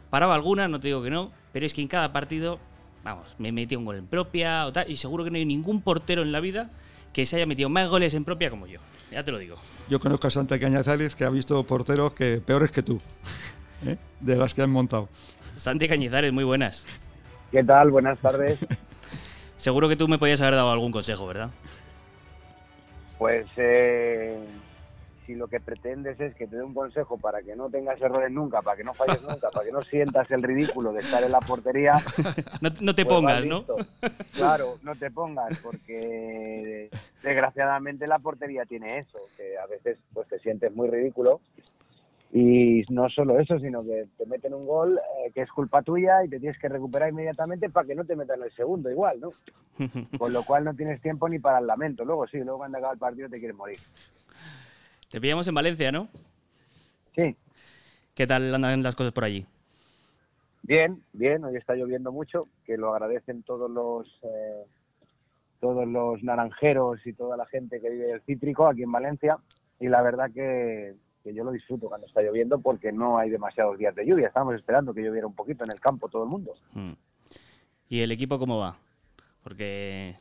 Paraba 0.09 0.35
algunas, 0.35 0.69
no 0.69 0.79
te 0.79 0.87
digo 0.87 1.03
que 1.03 1.09
no, 1.09 1.33
pero 1.51 1.65
es 1.65 1.73
que 1.73 1.81
en 1.81 1.89
cada 1.89 2.13
partido, 2.13 2.59
vamos, 3.03 3.35
me 3.37 3.51
metía 3.51 3.77
un 3.77 3.83
gol 3.83 3.97
en 3.97 4.07
propia 4.07 4.65
o 4.65 4.71
tal, 4.71 4.89
y 4.89 4.95
seguro 4.95 5.25
que 5.25 5.29
no 5.29 5.35
hay 5.35 5.45
ningún 5.45 5.81
portero 5.81 6.21
en 6.21 6.31
la 6.31 6.39
vida 6.39 6.69
que 7.11 7.25
se 7.25 7.35
haya 7.35 7.45
metido 7.45 7.67
más 7.67 7.89
goles 7.89 8.13
en 8.13 8.23
propia 8.23 8.51
como 8.51 8.67
yo. 8.67 8.79
Ya 9.11 9.21
te 9.25 9.33
lo 9.33 9.37
digo. 9.37 9.57
Yo 9.89 9.99
conozco 9.99 10.27
a 10.27 10.31
Santa 10.31 10.57
Cañazales 10.57 11.13
que 11.13 11.25
ha 11.25 11.29
visto 11.29 11.61
porteros 11.65 12.13
que 12.13 12.37
peores 12.37 12.71
que 12.71 12.83
tú, 12.83 13.01
¿eh? 13.85 13.97
de 14.21 14.35
las 14.37 14.53
que 14.53 14.61
han 14.61 14.71
montado. 14.71 15.09
Santi 15.57 15.89
Cañizares, 15.89 16.31
muy 16.31 16.45
buenas. 16.45 16.85
¿Qué 17.53 17.63
tal? 17.63 17.91
Buenas 17.91 18.17
tardes. 18.17 18.57
Seguro 19.57 19.87
que 19.87 19.95
tú 19.95 20.07
me 20.07 20.17
podías 20.17 20.41
haber 20.41 20.55
dado 20.55 20.71
algún 20.71 20.91
consejo, 20.91 21.27
¿verdad? 21.27 21.51
Pues 23.19 23.45
eh, 23.57 24.43
si 25.27 25.35
lo 25.35 25.47
que 25.47 25.59
pretendes 25.59 26.19
es 26.19 26.33
que 26.33 26.47
te 26.47 26.55
dé 26.55 26.63
un 26.63 26.73
consejo 26.73 27.19
para 27.19 27.43
que 27.43 27.55
no 27.55 27.69
tengas 27.69 28.01
errores 28.01 28.31
nunca, 28.31 28.63
para 28.63 28.77
que 28.77 28.83
no 28.83 28.95
falles 28.95 29.21
nunca, 29.21 29.51
para 29.51 29.67
que 29.67 29.71
no 29.71 29.83
sientas 29.83 30.31
el 30.31 30.41
ridículo 30.41 30.93
de 30.93 31.01
estar 31.01 31.23
en 31.23 31.31
la 31.31 31.41
portería. 31.41 32.01
No, 32.59 32.69
no 32.79 32.95
te 32.95 33.05
pues 33.05 33.15
pongas, 33.15 33.45
¿no? 33.45 33.65
Claro, 34.33 34.79
no 34.81 34.95
te 34.95 35.11
pongas, 35.11 35.59
porque 35.59 36.89
desgraciadamente 37.21 38.07
la 38.07 38.17
portería 38.17 38.65
tiene 38.65 38.97
eso, 38.97 39.19
que 39.37 39.59
a 39.59 39.67
veces 39.67 39.99
pues 40.11 40.27
te 40.27 40.39
sientes 40.39 40.73
muy 40.73 40.89
ridículo. 40.89 41.39
Y 42.35 42.83
no 42.89 43.09
solo 43.09 43.39
eso, 43.39 43.59
sino 43.59 43.83
que 43.83 44.07
te 44.17 44.25
meten 44.25 44.55
un 44.55 44.65
gol 44.65 44.97
eh, 44.97 45.31
que 45.33 45.43
es 45.43 45.51
culpa 45.51 45.83
tuya 45.83 46.25
y 46.25 46.29
te 46.29 46.39
tienes 46.39 46.57
que 46.57 46.67
recuperar 46.67 47.09
inmediatamente 47.09 47.69
para 47.69 47.85
que 47.87 47.93
no 47.93 48.05
te 48.05 48.15
metan 48.15 48.41
el 48.41 48.51
segundo 48.53 48.89
igual, 48.89 49.19
¿no? 49.19 49.31
Con 50.17 50.33
lo 50.33 50.43
cual 50.43 50.63
no 50.63 50.73
tienes 50.73 50.99
tiempo 50.99 51.29
ni 51.29 51.37
para 51.37 51.59
el 51.59 51.67
lamento. 51.67 52.03
Luego 52.03 52.27
sí, 52.27 52.39
luego 52.39 52.57
cuando 52.57 52.79
acaba 52.79 52.93
el 52.93 52.99
partido 52.99 53.29
te 53.29 53.37
quieres 53.37 53.55
morir. 53.55 53.77
Te 55.11 55.21
pillamos 55.21 55.47
en 55.47 55.53
Valencia, 55.53 55.91
¿no? 55.91 56.07
Sí, 57.15 57.37
¿Qué 58.15 58.27
tal 58.27 58.53
andan 58.53 58.83
las 58.83 58.95
cosas 58.95 59.11
por 59.11 59.23
allí? 59.23 59.45
bien, 60.61 61.03
bien. 61.13 61.43
Hoy 61.43 61.55
está 61.55 61.75
lloviendo 61.75 62.11
mucho, 62.11 62.47
que 62.63 62.77
lo 62.77 62.93
agradecen 62.93 63.41
todos 63.43 63.69
los 63.69 64.07
eh, 64.23 64.63
todos 65.59 65.87
los 65.87 66.21
naranjeros 66.23 67.05
y 67.05 67.13
toda 67.13 67.37
la 67.37 67.45
gente 67.47 67.81
que 67.81 67.89
vive 67.89 68.11
el 68.11 68.21
cítrico 68.21 68.67
aquí 68.67 68.83
en 68.83 68.91
Valencia. 68.91 69.37
Y 69.79 69.87
la 69.87 70.03
verdad 70.03 70.29
que, 70.31 70.93
que 71.23 71.33
yo 71.33 71.43
lo 71.43 71.51
disfruto 71.51 71.87
cuando 71.87 72.07
está 72.07 72.21
lloviendo 72.21 72.59
porque 72.59 72.91
no 72.91 73.17
hay 73.17 73.29
demasiados 73.29 73.77
días 73.77 73.95
de 73.95 74.05
lluvia. 74.05 74.27
Estábamos 74.27 74.55
esperando 74.55 74.93
que 74.93 75.01
lloviera 75.03 75.25
un 75.25 75.35
poquito 75.35 75.63
en 75.63 75.71
el 75.71 75.79
campo 75.79 76.09
todo 76.09 76.23
el 76.23 76.29
mundo. 76.29 76.53
Mm. 76.73 76.93
¿Y 77.89 78.01
el 78.01 78.11
equipo 78.11 78.37
cómo 78.37 78.59
va? 78.59 78.75
Porque 79.43 80.15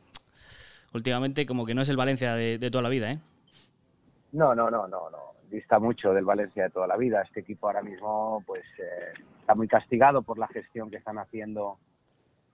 últimamente 0.93 1.45
como 1.45 1.65
que 1.65 1.75
no 1.75 1.81
es 1.81 1.89
el 1.89 1.97
Valencia 1.97 2.35
de, 2.35 2.57
de 2.57 2.71
toda 2.71 2.83
la 2.83 2.89
vida, 2.89 3.11
¿eh? 3.11 3.19
No, 4.31 4.55
no, 4.55 4.69
no, 4.69 4.87
no, 4.87 5.09
no. 5.09 5.33
Dista 5.49 5.77
mucho 5.77 6.13
del 6.13 6.25
Valencia 6.25 6.63
de 6.63 6.69
toda 6.71 6.87
la 6.87 6.97
vida. 6.97 7.21
Este 7.21 7.41
equipo 7.41 7.67
ahora 7.67 7.83
mismo, 7.83 8.43
pues, 8.47 8.63
eh, 8.79 9.13
está 9.39 9.53
muy 9.53 9.67
castigado 9.67 10.23
por 10.23 10.39
la 10.39 10.47
gestión 10.47 10.89
que 10.89 10.97
están 10.97 11.19
haciendo 11.19 11.77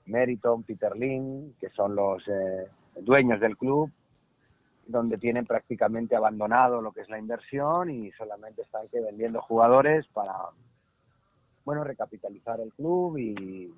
Meriton, 0.05 0.63
Peter 0.63 0.95
Lin, 0.97 1.55
que 1.59 1.69
son 1.69 1.95
los 1.95 2.27
eh, 2.27 2.67
dueños 2.99 3.39
del 3.39 3.55
club, 3.55 3.89
donde 4.89 5.17
tienen 5.17 5.45
prácticamente 5.45 6.15
abandonado 6.15 6.81
lo 6.81 6.91
que 6.91 7.01
es 7.01 7.09
la 7.09 7.19
inversión 7.19 7.91
y 7.91 8.11
solamente 8.13 8.63
están 8.63 8.87
que 8.89 8.99
vendiendo 8.99 9.39
jugadores 9.41 10.07
para, 10.07 10.33
bueno, 11.63 11.83
recapitalizar 11.83 12.59
el 12.59 12.73
club 12.73 13.17
y, 13.17 13.71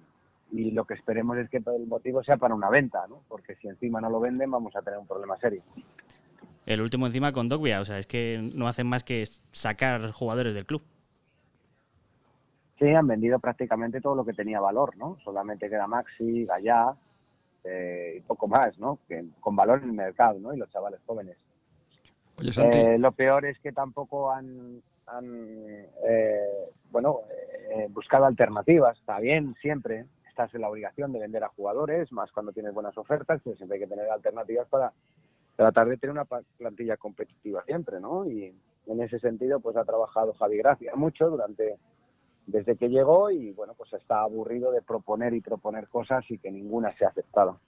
y 0.51 0.72
lo 0.72 0.86
que 0.86 0.94
esperemos 0.94 1.38
es 1.38 1.50
que 1.50 1.58
el 1.58 1.88
motivo 1.88 2.24
sea 2.24 2.38
para 2.38 2.56
una 2.56 2.70
venta, 2.70 3.06
¿no? 3.10 3.24
Porque 3.27 3.56
si 3.56 3.68
encima 3.68 4.00
no 4.00 4.10
lo 4.10 4.22
venden, 4.22 4.50
vamos 4.50 4.74
a 4.75 4.82
tener 4.82 5.00
un 5.00 5.08
problema 5.08 5.38
serio. 5.38 5.62
El 6.65 6.80
último 6.80 7.08
encima 7.08 7.34
con 7.34 7.50
Dogbia, 7.50 7.82
o 7.82 7.86
sea, 7.86 7.98
es 7.98 8.08
que 8.08 8.50
no 8.56 8.68
hacen 8.68 8.88
más 8.88 9.03
que 9.03 9.25
sacar 9.51 10.12
jugadores 10.12 10.53
del 10.53 10.65
club. 10.65 10.82
Sí, 12.80 12.88
han 12.88 13.08
vendido 13.08 13.38
prácticamente 13.39 14.00
todo 14.00 14.15
lo 14.15 14.24
que 14.24 14.34
tenía 14.34 14.62
valor, 14.62 14.96
¿no? 14.96 15.18
Solamente 15.25 15.70
queda 15.70 15.88
Maxi, 15.88 16.46
Gallá 16.46 16.96
eh, 17.63 18.15
y 18.17 18.21
poco 18.21 18.47
más, 18.47 18.78
¿no? 18.80 19.00
Que, 19.08 19.26
con 19.39 19.56
valor 19.56 19.80
en 19.80 19.89
el 19.89 19.95
mercado, 19.95 20.39
¿no? 20.39 20.54
Y 20.54 20.58
los 20.58 20.69
chavales 20.69 21.00
jóvenes. 21.06 21.38
Oye, 22.38 22.54
Santi, 22.54 22.78
Eh, 22.78 22.97
lo 22.97 23.12
peor 23.12 23.45
es 23.45 23.60
que 23.60 23.71
tampoco 23.71 24.32
han, 24.32 24.82
han, 25.08 25.28
eh, 26.08 26.69
bueno, 26.91 27.21
eh, 27.69 27.88
buscado 27.89 28.26
alternativas. 28.26 28.97
Está 28.97 29.19
bien, 29.19 29.56
siempre 29.62 30.06
estás 30.28 30.54
en 30.56 30.62
la 30.62 30.69
obligación 30.69 31.12
de 31.12 31.19
vender 31.19 31.43
a 31.43 31.50
jugadores, 31.50 32.12
más 32.12 32.32
cuando 32.32 32.52
tienes 32.54 32.74
buenas 32.74 32.97
ofertas, 32.97 33.41
pero 33.43 33.56
siempre 33.58 33.78
hay 33.78 33.84
que 33.84 33.89
tener 33.89 34.10
alternativas 34.10 34.67
para 34.69 34.93
tratar 35.56 35.88
de 35.88 35.97
tener 35.97 36.12
una 36.12 36.26
plantilla 36.26 36.97
competitiva 36.97 37.63
siempre, 37.65 38.00
¿no? 38.00 38.26
Y 38.26 38.56
en 38.88 39.02
ese 39.02 39.19
sentido, 39.19 39.60
pues 39.60 39.76
ha 39.78 39.84
trabajado 39.84 40.34
Javi 40.34 40.58
Gracia 40.58 40.95
mucho 40.95 41.30
durante 41.30 41.78
desde 42.47 42.75
que 42.75 42.89
llegó 42.89 43.32
y 43.32 43.51
bueno, 43.51 43.73
pues 43.77 43.93
está 43.93 44.21
aburrido 44.21 44.71
de 44.71 44.82
proponer 44.82 45.34
y 45.34 45.41
proponer 45.41 45.88
cosas 45.88 46.23
y 46.30 46.38
que 46.38 46.51
ninguna 46.51 46.89
se 46.91 47.06
ha 47.06 47.10
aceptado. 47.10 47.60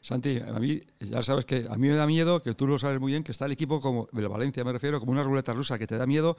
Santi, 0.00 0.38
a 0.38 0.58
mí, 0.60 0.80
ya 1.00 1.22
sabes 1.22 1.44
que 1.44 1.66
a 1.68 1.74
mí 1.76 1.88
me 1.88 1.96
da 1.96 2.06
miedo, 2.06 2.40
que 2.40 2.54
tú 2.54 2.68
lo 2.68 2.78
sabes 2.78 3.00
muy 3.00 3.10
bien, 3.12 3.24
que 3.24 3.32
está 3.32 3.46
el 3.46 3.52
equipo 3.52 3.80
como, 3.80 4.08
el 4.16 4.28
Valencia 4.28 4.62
me 4.62 4.72
refiero, 4.72 5.00
como 5.00 5.10
una 5.10 5.24
ruleta 5.24 5.52
rusa, 5.52 5.76
que 5.76 5.88
te 5.88 5.98
da 5.98 6.06
miedo, 6.06 6.36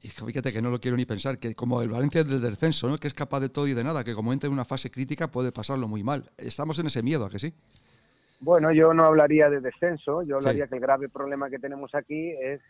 y 0.00 0.08
que 0.08 0.24
fíjate 0.24 0.50
que 0.50 0.62
no 0.62 0.70
lo 0.70 0.80
quiero 0.80 0.96
ni 0.96 1.04
pensar, 1.04 1.38
que 1.38 1.54
como 1.54 1.82
el 1.82 1.90
Valencia 1.90 2.24
del 2.24 2.40
descenso, 2.40 2.88
¿no? 2.88 2.96
que 2.96 3.08
es 3.08 3.14
capaz 3.14 3.40
de 3.40 3.50
todo 3.50 3.66
y 3.68 3.74
de 3.74 3.84
nada, 3.84 4.02
que 4.02 4.14
como 4.14 4.32
entra 4.32 4.46
en 4.46 4.54
una 4.54 4.64
fase 4.64 4.90
crítica 4.90 5.28
puede 5.30 5.52
pasarlo 5.52 5.86
muy 5.88 6.02
mal. 6.02 6.30
Estamos 6.38 6.78
en 6.78 6.86
ese 6.86 7.02
miedo, 7.02 7.26
¿a 7.26 7.30
que 7.30 7.38
sí? 7.38 7.52
Bueno, 8.40 8.72
yo 8.72 8.94
no 8.94 9.04
hablaría 9.04 9.50
de 9.50 9.60
descenso, 9.60 10.22
yo 10.22 10.36
hablaría 10.36 10.64
Sí. 10.64 10.70
que 10.70 10.76
el 10.76 10.80
grave 10.80 11.08
problema 11.10 11.50
que 11.50 11.58
tenemos 11.58 11.94
aquí 11.94 12.30
es 12.40 12.60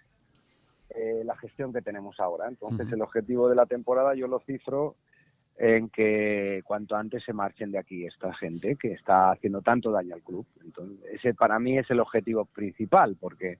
eh, 0.94 1.22
la 1.24 1.36
gestión 1.36 1.72
que 1.72 1.82
tenemos 1.82 2.18
ahora. 2.20 2.48
Entonces, 2.48 2.90
el 2.92 3.02
objetivo 3.02 3.48
de 3.48 3.56
la 3.56 3.66
temporada 3.66 4.14
yo 4.14 4.26
lo 4.26 4.40
cifro 4.40 4.96
en 5.56 5.90
que 5.90 6.62
cuanto 6.64 6.96
antes 6.96 7.22
se 7.24 7.32
marchen 7.32 7.70
de 7.70 7.78
aquí 7.78 8.06
esta 8.06 8.32
gente 8.34 8.76
que 8.76 8.92
está 8.92 9.30
haciendo 9.30 9.62
tanto 9.62 9.90
daño 9.90 10.14
al 10.14 10.22
club. 10.22 10.46
Entonces, 10.64 10.98
ese 11.12 11.34
para 11.34 11.58
mí 11.58 11.78
es 11.78 11.90
el 11.90 12.00
objetivo 12.00 12.46
principal, 12.46 13.16
porque 13.20 13.58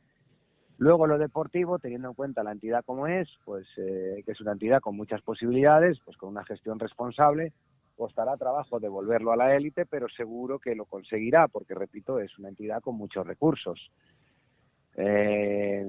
luego 0.78 1.06
lo 1.06 1.18
deportivo, 1.18 1.78
teniendo 1.78 2.08
en 2.08 2.14
cuenta 2.14 2.42
la 2.42 2.52
entidad 2.52 2.84
como 2.84 3.06
es, 3.06 3.28
pues 3.44 3.66
eh, 3.76 4.22
que 4.24 4.32
es 4.32 4.40
una 4.40 4.52
entidad 4.52 4.80
con 4.80 4.96
muchas 4.96 5.22
posibilidades, 5.22 6.00
pues 6.04 6.16
con 6.16 6.30
una 6.30 6.44
gestión 6.44 6.78
responsable, 6.78 7.52
costará 7.96 8.36
trabajo 8.36 8.80
devolverlo 8.80 9.32
a 9.32 9.36
la 9.36 9.54
élite, 9.54 9.86
pero 9.86 10.08
seguro 10.08 10.58
que 10.58 10.74
lo 10.74 10.86
conseguirá, 10.86 11.46
porque 11.48 11.74
repito, 11.74 12.18
es 12.18 12.36
una 12.38 12.48
entidad 12.48 12.80
con 12.80 12.96
muchos 12.96 13.26
recursos. 13.26 13.90
Eh, 14.96 15.88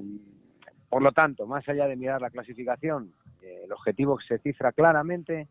por 0.93 1.01
lo 1.01 1.12
tanto, 1.12 1.47
más 1.47 1.67
allá 1.67 1.88
de 1.88 1.95
mirar 1.95 2.21
la 2.21 2.29
clasificación, 2.29 3.12
eh, 3.41 3.62
el 3.65 3.71
objetivo 3.71 4.19
se 4.27 4.38
cifra 4.38 4.71
claramente 4.73 5.47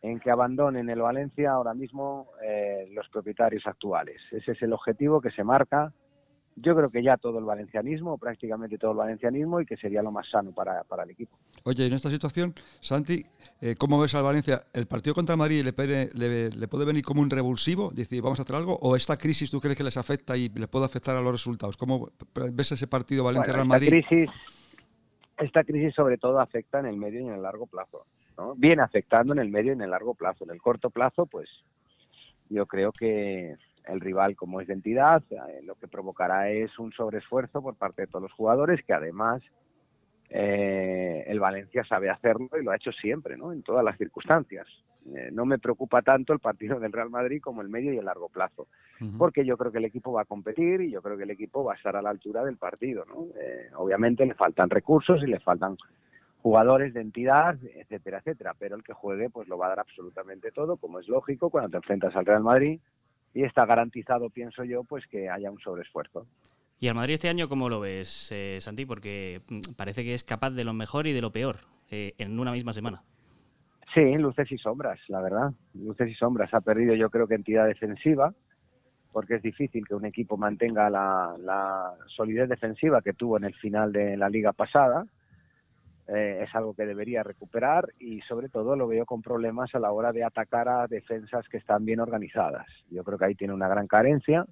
en 0.00 0.18
que 0.18 0.30
abandonen 0.30 0.88
el 0.88 1.02
Valencia 1.02 1.52
ahora 1.52 1.74
mismo 1.74 2.28
eh, 2.42 2.88
los 2.92 3.06
propietarios 3.10 3.66
actuales. 3.66 4.16
Ese 4.30 4.52
es 4.52 4.62
el 4.62 4.72
objetivo 4.72 5.20
que 5.20 5.30
se 5.30 5.44
marca. 5.44 5.92
Yo 6.56 6.74
creo 6.74 6.88
que 6.88 7.02
ya 7.02 7.18
todo 7.18 7.38
el 7.38 7.44
valencianismo, 7.44 8.16
prácticamente 8.16 8.78
todo 8.78 8.92
el 8.92 8.96
valencianismo, 8.96 9.60
y 9.60 9.66
que 9.66 9.76
sería 9.76 10.02
lo 10.02 10.10
más 10.10 10.26
sano 10.30 10.52
para, 10.52 10.84
para 10.84 11.02
el 11.04 11.10
equipo. 11.10 11.36
Oye, 11.64 11.86
en 11.86 11.92
esta 11.92 12.10
situación, 12.10 12.54
Santi, 12.80 13.24
eh, 13.60 13.74
¿cómo 13.78 14.00
ves 14.00 14.14
al 14.14 14.22
Valencia? 14.22 14.62
¿El 14.72 14.86
partido 14.86 15.14
contra 15.14 15.34
el 15.34 15.38
Madrid 15.38 15.64
le, 15.64 16.08
le- 16.14 16.50
le 16.50 16.68
puede 16.68 16.84
venir 16.86 17.04
como 17.04 17.20
un 17.22 17.30
revulsivo? 17.30 17.90
Decir, 17.90 18.22
vamos 18.22 18.38
a 18.38 18.42
hacer 18.42 18.56
algo, 18.56 18.76
o 18.82 18.96
esta 18.96 19.16
crisis 19.18 19.50
tú 19.50 19.60
crees 19.60 19.76
que 19.76 19.84
les 19.84 19.96
afecta 19.98 20.34
y 20.36 20.48
les 20.48 20.68
puede 20.68 20.86
afectar 20.86 21.14
a 21.16 21.20
los 21.20 21.32
resultados? 21.32 21.76
¿Cómo 21.76 22.10
ves 22.34 22.72
ese 22.72 22.86
partido 22.86 23.22
Valencia-Real 23.24 23.66
Madrid? 23.66 23.88
crisis, 23.88 24.30
esta 25.38 25.64
crisis 25.64 25.94
sobre 25.94 26.18
todo 26.18 26.40
afecta 26.40 26.78
en 26.80 26.86
el 26.86 26.96
medio 26.96 27.20
y 27.20 27.24
en 27.28 27.34
el 27.34 27.42
largo 27.42 27.66
plazo. 27.66 28.06
¿no? 28.36 28.54
Viene 28.54 28.82
afectando 28.82 29.32
en 29.32 29.38
el 29.38 29.50
medio 29.50 29.72
y 29.72 29.74
en 29.74 29.82
el 29.82 29.90
largo 29.90 30.14
plazo. 30.14 30.44
En 30.44 30.50
el 30.50 30.60
corto 30.60 30.90
plazo, 30.90 31.26
pues 31.26 31.48
yo 32.48 32.66
creo 32.66 32.92
que 32.92 33.56
el 33.86 34.00
rival, 34.00 34.36
como 34.36 34.60
es 34.60 34.68
de 34.68 34.74
entidad, 34.74 35.22
eh, 35.30 35.62
lo 35.64 35.74
que 35.74 35.88
provocará 35.88 36.50
es 36.50 36.78
un 36.78 36.92
sobreesfuerzo 36.92 37.62
por 37.62 37.76
parte 37.76 38.02
de 38.02 38.08
todos 38.08 38.22
los 38.22 38.32
jugadores, 38.32 38.82
que 38.84 38.92
además 38.92 39.42
eh, 40.28 41.24
el 41.26 41.40
Valencia 41.40 41.84
sabe 41.84 42.10
hacerlo 42.10 42.48
y 42.58 42.64
lo 42.64 42.70
ha 42.70 42.76
hecho 42.76 42.92
siempre, 42.92 43.36
¿no? 43.36 43.52
en 43.52 43.62
todas 43.62 43.84
las 43.84 43.98
circunstancias. 43.98 44.66
Eh, 45.14 45.30
no 45.32 45.44
me 45.44 45.58
preocupa 45.58 46.02
tanto 46.02 46.32
el 46.32 46.38
partido 46.38 46.78
del 46.78 46.92
Real 46.92 47.10
Madrid 47.10 47.40
como 47.40 47.60
el 47.62 47.68
medio 47.68 47.92
y 47.92 47.98
el 47.98 48.04
largo 48.04 48.28
plazo 48.28 48.68
porque 49.18 49.44
yo 49.44 49.56
creo 49.56 49.72
que 49.72 49.78
el 49.78 49.84
equipo 49.84 50.12
va 50.12 50.22
a 50.22 50.26
competir 50.26 50.80
y 50.80 50.90
yo 50.90 51.02
creo 51.02 51.16
que 51.16 51.24
el 51.24 51.30
equipo 51.30 51.64
va 51.64 51.72
a 51.72 51.76
estar 51.76 51.96
a 51.96 52.02
la 52.02 52.10
altura 52.10 52.44
del 52.44 52.56
partido. 52.56 53.04
¿no? 53.04 53.26
Eh, 53.40 53.70
obviamente 53.76 54.24
le 54.26 54.34
faltan 54.34 54.70
recursos 54.70 55.22
y 55.22 55.26
le 55.26 55.40
faltan 55.40 55.76
jugadores 56.40 56.92
de 56.92 57.00
entidad, 57.00 57.56
etcétera, 57.74 58.18
etcétera, 58.18 58.54
pero 58.58 58.76
el 58.76 58.82
que 58.82 58.92
juegue 58.92 59.30
pues 59.30 59.48
lo 59.48 59.58
va 59.58 59.66
a 59.66 59.70
dar 59.70 59.80
absolutamente 59.80 60.50
todo, 60.50 60.76
como 60.76 60.98
es 60.98 61.08
lógico 61.08 61.50
cuando 61.50 61.70
te 61.70 61.76
enfrentas 61.76 62.14
al 62.16 62.26
Real 62.26 62.42
Madrid 62.42 62.80
y 63.34 63.44
está 63.44 63.64
garantizado, 63.64 64.28
pienso 64.28 64.64
yo, 64.64 64.84
pues 64.84 65.06
que 65.06 65.30
haya 65.30 65.50
un 65.50 65.60
sobreesfuerzo. 65.60 66.26
¿Y 66.80 66.88
al 66.88 66.96
Madrid 66.96 67.14
este 67.14 67.28
año 67.28 67.48
cómo 67.48 67.68
lo 67.68 67.80
ves, 67.80 68.30
eh, 68.32 68.58
Santi? 68.60 68.84
Porque 68.84 69.40
mm, 69.48 69.60
parece 69.76 70.02
que 70.02 70.14
es 70.14 70.24
capaz 70.24 70.50
de 70.50 70.64
lo 70.64 70.72
mejor 70.72 71.06
y 71.06 71.12
de 71.12 71.20
lo 71.20 71.30
peor 71.30 71.60
eh, 71.90 72.14
en 72.18 72.38
una 72.38 72.52
misma 72.52 72.72
semana. 72.72 73.02
Sí, 73.94 74.16
luces 74.16 74.50
y 74.50 74.58
sombras, 74.58 74.98
la 75.08 75.20
verdad. 75.20 75.52
Luces 75.74 76.08
y 76.08 76.14
sombras. 76.14 76.54
Ha 76.54 76.60
perdido 76.60 76.94
yo 76.94 77.10
creo 77.10 77.26
que 77.26 77.34
entidad 77.34 77.66
defensiva, 77.66 78.32
porque 79.12 79.34
es 79.34 79.42
difícil 79.42 79.86
que 79.86 79.94
un 79.94 80.06
equipo 80.06 80.36
mantenga 80.38 80.88
la, 80.88 81.94
solidez 82.06 82.48
defensiva 82.48 83.02
que 83.02 83.12
tuvo 83.12 83.36
en 83.36 83.44
el 83.44 83.54
final 83.54 83.92
de 83.92 84.16
la 84.16 84.28
liga 84.28 84.52
pasada. 84.52 85.04
eh, 86.08 86.40
es 86.42 86.54
algo 86.54 86.74
que 86.74 86.84
debería 86.84 87.22
recuperar 87.22 87.86
y 87.98 88.20
sobre 88.22 88.48
todo 88.48 88.76
lo 88.76 88.88
veo 88.88 89.06
con 89.06 89.22
problemas 89.22 89.74
a 89.74 89.78
la 89.78 89.92
hora 89.92 90.12
de 90.12 90.24
atacar 90.24 90.68
a 90.68 90.86
defensas 90.88 91.48
que 91.48 91.58
están 91.58 91.84
bien 91.84 92.00
organizadas. 92.00 92.66
Yo 92.90 93.04
creo 93.04 93.18
que 93.18 93.26
ahí 93.26 93.34
tiene 93.34 93.54
una 93.54 93.68
gran 93.68 93.86
carencia 93.86 94.44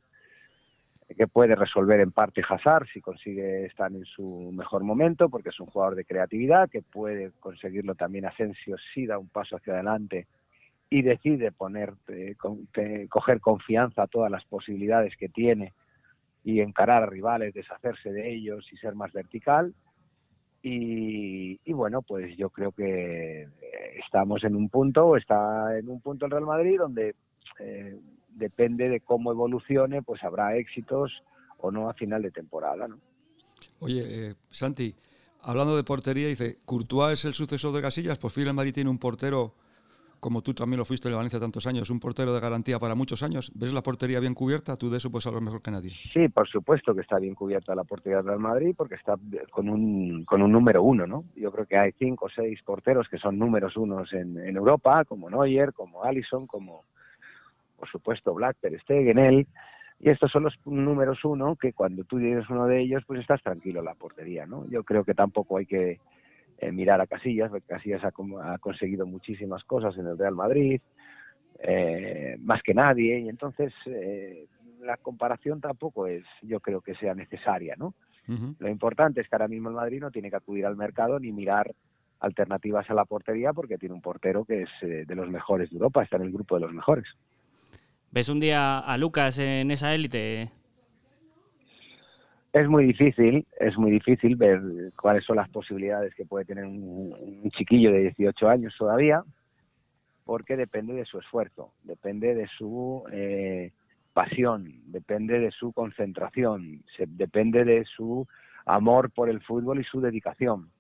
que 1.17 1.27
puede 1.27 1.55
resolver 1.55 2.01
en 2.01 2.13
parte 2.13 2.43
Hazard 2.49 2.87
si 2.93 3.01
consigue 3.01 3.67
estar 3.67 3.91
en 3.93 4.05
su 4.05 4.51
mejor 4.53 4.85
momento, 4.85 5.29
porque 5.29 5.49
es 5.51 5.61
un 5.61 5.67
jugador 5.67 5.97
de 5.97 6.05
creatividad, 6.05 6.71
que 6.71 6.83
puede 6.83 7.33
conseguirlo 7.41 7.95
también 7.95 8.27
Asensio 8.27 8.77
si 8.95 9.07
da 9.07 9.19
un 9.19 9.29
paso 9.29 9.57
hacia 9.57 9.75
adelante 9.75 10.27
y 10.89 11.03
decide 11.03 11.53
poner, 11.53 11.95
coger 13.09 13.41
confianza 13.41 14.03
a 14.03 14.07
todas 14.09 14.31
las 14.31 14.45
posibilidades 14.45 15.17
que 15.17 15.29
tiene 15.29 15.73
y 16.43 16.61
encarar 16.61 17.05
a 17.05 17.07
rivales, 17.07 17.55
deshacerse 17.55 18.13
de 18.13 18.33
ellos 18.33 18.67
y 18.73 18.77
ser 18.77 18.95
más 18.97 19.13
vertical. 19.13 19.73
Y, 20.63 21.59
bueno, 21.73 22.03
pues 22.03 22.37
yo 22.37 22.51
creo 22.51 22.73
que 22.73 23.49
estamos 24.05 24.45
en 24.45 24.57
un 24.57 24.69
punto, 24.69 25.17
está 25.17 25.79
en 25.79 25.89
un 25.89 26.01
punto 26.01 26.27
el 26.27 26.33
Real 26.33 26.45
Madrid 26.45 26.79
donde 26.79 27.15
eh, 27.61 27.97
depende 28.35 28.89
de 28.89 29.01
cómo 29.01 29.33
evolucione, 29.33 30.03
pues 30.03 30.23
habrá 30.25 30.57
éxitos 30.57 31.23
o 31.59 31.71
no 31.71 31.89
a 31.89 31.95
final 31.95 32.23
de 32.23 32.31
temporada, 32.31 32.89
¿no? 32.89 32.99
Oye, 33.81 34.03
eh, 34.07 34.35
Santi, 34.51 34.95
hablando 35.43 35.77
de 35.77 35.85
portería, 35.85 36.29
dice, 36.29 36.59
¿Courtois 36.65 37.19
es 37.19 37.25
el 37.25 37.35
sucesor 37.35 37.75
de 37.75 37.83
Casillas? 37.83 38.19
Por 38.19 38.31
fin 38.31 38.47
el 38.47 38.55
Madrid 38.55 38.75
tiene 38.75 38.91
un 38.91 38.99
portero 38.99 39.55
como 40.21 40.43
tú 40.43 40.55
también 40.55 40.79
lo 40.79 40.85
fuiste 40.85 41.09
en 41.09 41.15
Valencia 41.15 41.41
tantos 41.41 41.67
años, 41.67 41.91
un 41.91 41.99
portero 41.99 42.33
de 42.33 42.41
garantía 42.41 42.79
para 42.79 42.95
muchos 42.95 43.23
años. 43.23 43.51
¿Ves 43.55 43.73
la 43.73 43.83
portería 43.83 44.21
bien 44.21 44.35
cubierta? 44.35 44.77
Tú 44.77 44.91
de 44.91 44.99
eso 44.99 45.11
puedes 45.11 45.27
hablar 45.27 45.43
mejor 45.43 45.63
que 45.63 45.71
nadie. 45.71 45.93
Sí, 46.13 46.29
por 46.29 46.47
supuesto 46.47 46.95
que 46.95 47.01
está 47.01 47.19
bien 47.19 47.35
cubierta 47.35 47.75
la 47.75 47.85
portería 47.85 48.23
del 48.23 48.39
Madrid 48.39 48.75
porque 48.77 48.95
está 48.95 49.15
con 49.51 49.69
un, 49.69 50.25
con 50.25 50.43
un 50.43 50.53
número 50.53 50.83
uno, 50.83 51.07
¿no? 51.07 51.25
Yo 51.35 51.51
creo 51.51 51.67
que 51.67 51.79
hay 51.79 51.93
cinco 51.99 52.27
o 52.27 52.29
seis 52.29 52.61
porteros 52.63 53.09
que 53.09 53.19
son 53.19 53.39
números 53.39 53.77
unos 53.77 54.13
en, 54.13 54.39
Europa, 54.57 55.05
como 55.07 55.31
Neuer, 55.31 55.73
como 55.73 56.05
Allison, 56.05 56.47
como, 56.47 56.85
por 57.81 57.89
supuesto, 57.89 58.35
Black, 58.35 58.59
Ter 58.61 58.79
Stegen, 58.83 59.19
él. 59.19 59.47
Y 59.99 60.11
estos 60.11 60.31
son 60.31 60.45
los 60.45 60.55
números 60.67 61.25
uno 61.25 61.57
que 61.57 61.73
cuando 61.73 62.05
tú 62.05 62.19
tienes 62.19 62.49
uno 62.51 62.67
de 62.67 62.81
ellos, 62.81 63.03
pues 63.07 63.21
estás 63.21 63.43
tranquilo 63.43 63.81
en 63.81 63.87
la 63.87 63.95
portería, 63.95 64.47
¿no? 64.47 64.69
Yo 64.69 64.85
creo 64.85 65.03
que 65.03 65.15
tampoco 65.15 65.57
hay 65.57 65.67
que 65.67 65.99
eh, 66.59 66.73
mirar 66.73 67.01
a 67.01 67.07
Casillas, 67.07 67.51
porque 67.51 67.67
Casillas 67.67 68.05
ha, 68.05 68.59
conseguido 68.59 69.07
muchísimas 69.07 69.65
cosas 69.65 69.97
en 69.97 70.07
el 70.07 70.19
Real 70.19 70.35
Madrid, 70.35 70.81
eh, 71.59 72.37
más 72.41 72.63
que 72.63 72.75
nadie, 72.75 73.19
y 73.21 73.29
entonces 73.31 73.73
eh, 73.87 74.47
la 74.81 74.99
comparación 74.99 75.61
tampoco 75.61 76.07
es, 76.07 76.25
yo 76.43 76.61
creo 76.61 76.83
que 76.83 76.95
sea 76.95 77.15
necesaria, 77.15 77.75
¿no? 77.79 77.95
Lo 78.61 78.69
importante 78.69 79.21
es 79.21 79.29
que 79.29 79.35
ahora 79.35 79.49
mismo 79.49 79.71
el 79.71 79.75
Madrid 79.75 80.01
no 80.01 80.13
tiene 80.13 80.31
que 80.31 80.37
acudir 80.37 80.65
al 80.65 80.77
mercado 80.77 81.19
ni 81.19 81.33
mirar 81.33 81.75
alternativas 82.21 82.89
a 82.89 82.95
la 82.95 83.05
portería 83.05 83.53
porque 83.53 83.77
tiene 83.77 83.97
un 83.97 84.01
portero 84.01 84.45
que 84.45 84.63
es 84.63 84.71
de 84.81 85.15
los 85.17 85.29
mejores 85.29 85.69
de 85.71 85.77
Europa, 85.77 86.05
está 86.05 86.15
en 86.15 86.23
el 86.23 86.33
grupo 86.33 86.55
de 86.55 86.61
los 86.61 86.73
mejores. 86.73 87.09
¿Ves 88.13 88.29
un 88.29 88.41
día 88.41 88.81
a 88.81 88.99
Lucas 88.99 89.39
en 89.39 89.71
esa 89.71 89.95
élite? 89.95 90.51
Es 92.53 92.69
muy 92.69 92.85
difícil, 92.87 93.47
es 93.61 93.79
muy 93.79 93.93
difícil 93.93 94.35
ver 94.35 94.61
cuáles 95.01 95.25
son 95.25 95.37
las 95.37 95.49
posibilidades 95.49 96.13
que 96.17 96.25
puede 96.25 96.45
tener 96.45 96.65
un, 96.65 97.49
chiquillo 97.57 97.93
de 97.93 98.13
18 98.17 98.49
años 98.49 98.75
todavía, 98.77 99.23
porque 100.25 100.57
depende 100.57 100.93
de 100.95 101.05
su 101.05 101.21
esfuerzo, 101.21 101.73
depende 101.85 102.35
de 102.35 102.49
su 102.59 103.05
eh, 103.13 103.71
pasión, 104.13 104.83
depende 104.87 105.39
de 105.39 105.53
su 105.53 105.73
concentración, 105.73 106.83
depende 107.07 107.65
de 107.65 107.85
su 107.85 108.27
amor 108.67 109.13
por 109.13 109.31
el 109.31 109.41
fútbol 109.41 109.79
y 109.79 109.85
su 109.85 110.01
dedicación. 110.01 110.73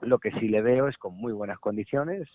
Lo 0.00 0.20
que 0.20 0.30
sí 0.30 0.46
le 0.46 0.62
veo 0.62 0.86
es 0.86 0.96
con 0.96 1.16
muy 1.16 1.32
buenas 1.32 1.58
condiciones. 1.58 2.28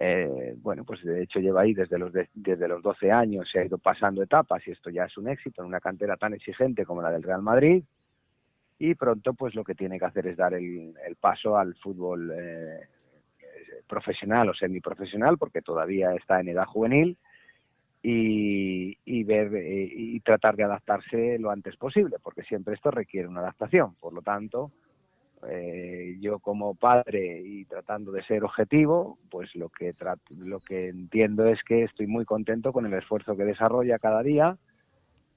Eh, 0.00 0.54
bueno, 0.58 0.84
pues 0.84 1.02
de 1.02 1.24
hecho 1.24 1.40
lleva 1.40 1.62
ahí 1.62 1.74
desde 1.74 1.98
los, 1.98 2.12
desde 2.32 2.68
los 2.68 2.82
12 2.82 3.10
años, 3.10 3.48
se 3.50 3.58
ha 3.58 3.64
ido 3.64 3.78
pasando 3.78 4.22
etapas 4.22 4.66
y 4.66 4.70
esto 4.70 4.90
ya 4.90 5.04
es 5.04 5.18
un 5.18 5.28
éxito 5.28 5.60
en 5.60 5.66
una 5.66 5.80
cantera 5.80 6.16
tan 6.16 6.34
exigente 6.34 6.86
como 6.86 7.02
la 7.02 7.10
del 7.10 7.24
Real 7.24 7.42
Madrid. 7.42 7.82
Y 8.78 8.94
pronto 8.94 9.34
pues 9.34 9.56
lo 9.56 9.64
que 9.64 9.74
tiene 9.74 9.98
que 9.98 10.04
hacer 10.04 10.28
es 10.28 10.36
dar 10.36 10.54
el, 10.54 10.94
paso 11.20 11.58
al 11.58 11.74
fútbol 11.74 12.30
eh, 12.32 12.86
profesional 13.88 14.50
o 14.50 14.54
semiprofesional 14.54 15.36
porque 15.36 15.62
todavía 15.62 16.14
está 16.14 16.38
en 16.38 16.50
edad 16.50 16.66
juvenil 16.66 17.18
y, 18.00 19.24
ver 19.24 19.52
eh, 19.56 19.90
y 19.90 20.20
tratar 20.20 20.54
de 20.54 20.62
adaptarse 20.62 21.40
lo 21.40 21.50
antes 21.50 21.76
posible 21.76 22.18
porque 22.22 22.44
siempre 22.44 22.74
esto 22.74 22.92
requiere 22.92 23.26
una 23.26 23.40
adaptación. 23.40 23.96
Por 23.96 24.12
lo 24.12 24.22
tanto 24.22 24.70
eh, 25.48 26.16
yo 26.20 26.38
como 26.38 26.74
padre 26.74 27.42
y 27.44 27.64
tratando 27.66 28.10
de 28.12 28.22
ser 28.24 28.44
objetivo 28.44 29.18
pues 29.30 29.54
lo 29.54 29.68
que 29.68 29.94
lo 30.30 30.60
que 30.60 30.88
entiendo 30.88 31.46
es 31.46 31.62
que 31.62 31.84
estoy 31.84 32.06
muy 32.06 32.24
contento 32.24 32.72
con 32.72 32.86
el 32.86 32.94
esfuerzo 32.94 33.36
que 33.36 33.44
desarrolla 33.44 33.98
cada 33.98 34.22
día 34.22 34.58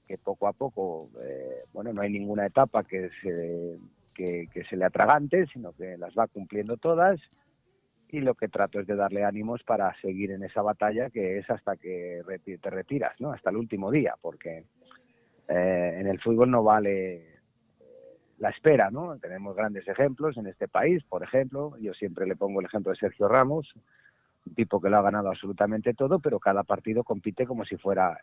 que 0.06 0.18
poco 0.18 0.46
a 0.46 0.52
poco, 0.52 1.08
eh, 1.22 1.64
bueno, 1.72 1.92
no 1.92 2.02
hay 2.02 2.10
ninguna 2.10 2.46
etapa 2.46 2.84
que 2.84 3.10
se, 3.22 3.78
que, 4.14 4.48
se 4.68 4.76
le 4.76 4.84
atragante, 4.84 5.46
sino 5.46 5.72
que 5.72 5.96
las 5.96 6.12
va 6.14 6.26
cumpliendo 6.26 6.76
todas 6.76 7.20
y 8.08 8.20
lo 8.20 8.34
que 8.34 8.48
trato 8.48 8.78
es 8.78 8.86
de 8.86 8.94
darle 8.94 9.24
ánimos 9.24 9.62
para 9.62 9.98
seguir 10.02 10.32
en 10.32 10.42
esa 10.42 10.60
batalla 10.60 11.08
que 11.08 11.38
es 11.38 11.48
hasta 11.48 11.76
que 11.76 12.22
te 12.60 12.70
retiras, 12.70 13.18
¿no? 13.20 13.32
Hasta 13.32 13.48
el 13.48 13.56
último 13.56 13.90
día, 13.90 14.14
porque 14.20 14.64
eh, 15.48 15.96
en 15.98 16.06
el 16.06 16.20
fútbol 16.20 16.50
no 16.50 16.62
vale 16.62 17.31
la 18.42 18.50
espera, 18.50 18.90
¿no? 18.90 19.16
Tenemos 19.18 19.54
grandes 19.54 19.86
ejemplos 19.86 20.36
en 20.36 20.48
este 20.48 20.66
país, 20.66 21.04
por 21.04 21.22
ejemplo, 21.22 21.76
yo 21.78 21.94
siempre 21.94 22.26
le 22.26 22.34
pongo 22.34 22.58
el 22.58 22.66
ejemplo 22.66 22.90
de 22.90 22.98
Sergio 22.98 23.28
Ramos, 23.28 23.72
un 24.44 24.54
tipo 24.56 24.80
que 24.80 24.90
lo 24.90 24.98
ha 24.98 25.02
ganado 25.02 25.28
absolutamente 25.28 25.94
todo, 25.94 26.18
pero 26.18 26.40
cada 26.40 26.64
partido 26.64 27.04
compite 27.04 27.46
como 27.46 27.64
si 27.64 27.76
fuera 27.76 28.18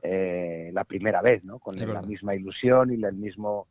eh, 0.00 0.70
la 0.72 0.84
primera 0.84 1.20
vez, 1.22 1.42
¿no? 1.42 1.58
Con 1.58 1.76
la 1.76 2.02
misma 2.02 2.36
ilusión 2.36 2.92
y 2.92 3.02
el 3.02 3.14
mismo 3.14 3.66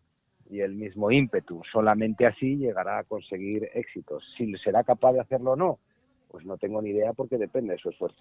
y 0.50 0.60
el 0.60 0.76
mismo 0.76 1.10
ímpetu. 1.10 1.62
Solamente 1.72 2.26
así 2.26 2.58
llegará 2.58 2.98
a 2.98 3.04
conseguir 3.06 3.70
éxitos. 3.74 4.26
Si 4.36 4.54
será 4.58 4.84
capaz 4.84 5.14
de 5.14 5.22
hacerlo 5.22 5.52
o 5.52 5.56
no, 5.56 5.80
pues 6.28 6.46
no 6.46 6.58
tengo 6.58 6.82
ni 6.82 6.90
idea 6.90 7.14
porque 7.14 7.38
depende 7.38 7.76
de 7.76 7.80
su 7.80 7.92
esfuerzo. 7.92 8.20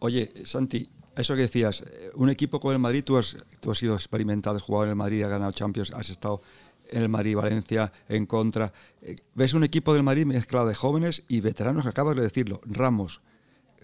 Oye, 0.00 0.32
Santi, 0.44 0.88
eso 1.14 1.34
que 1.34 1.42
decías, 1.42 1.82
eh, 1.82 2.10
un 2.14 2.30
equipo 2.30 2.58
con 2.58 2.72
el 2.72 2.78
Madrid, 2.78 3.04
tú 3.04 3.18
has, 3.18 3.36
tú 3.60 3.70
has 3.70 3.78
sido 3.78 3.94
experimentado, 3.94 4.56
has 4.56 4.62
jugado 4.62 4.84
en 4.84 4.90
el 4.90 4.96
Madrid, 4.96 5.22
has 5.22 5.30
ganado 5.30 5.52
Champions, 5.52 5.92
has 5.92 6.08
estado 6.08 6.40
en 6.88 7.02
el 7.02 7.10
Madrid, 7.10 7.36
Valencia, 7.36 7.92
en 8.08 8.24
contra. 8.24 8.72
Eh, 9.02 9.16
¿Ves 9.34 9.52
un 9.52 9.62
equipo 9.62 9.92
del 9.92 10.02
Madrid 10.02 10.24
mezclado 10.24 10.68
de 10.68 10.74
jóvenes 10.74 11.22
y 11.28 11.40
veteranos? 11.40 11.84
Acabas 11.84 12.16
de 12.16 12.22
decirlo, 12.22 12.62
Ramos, 12.64 13.20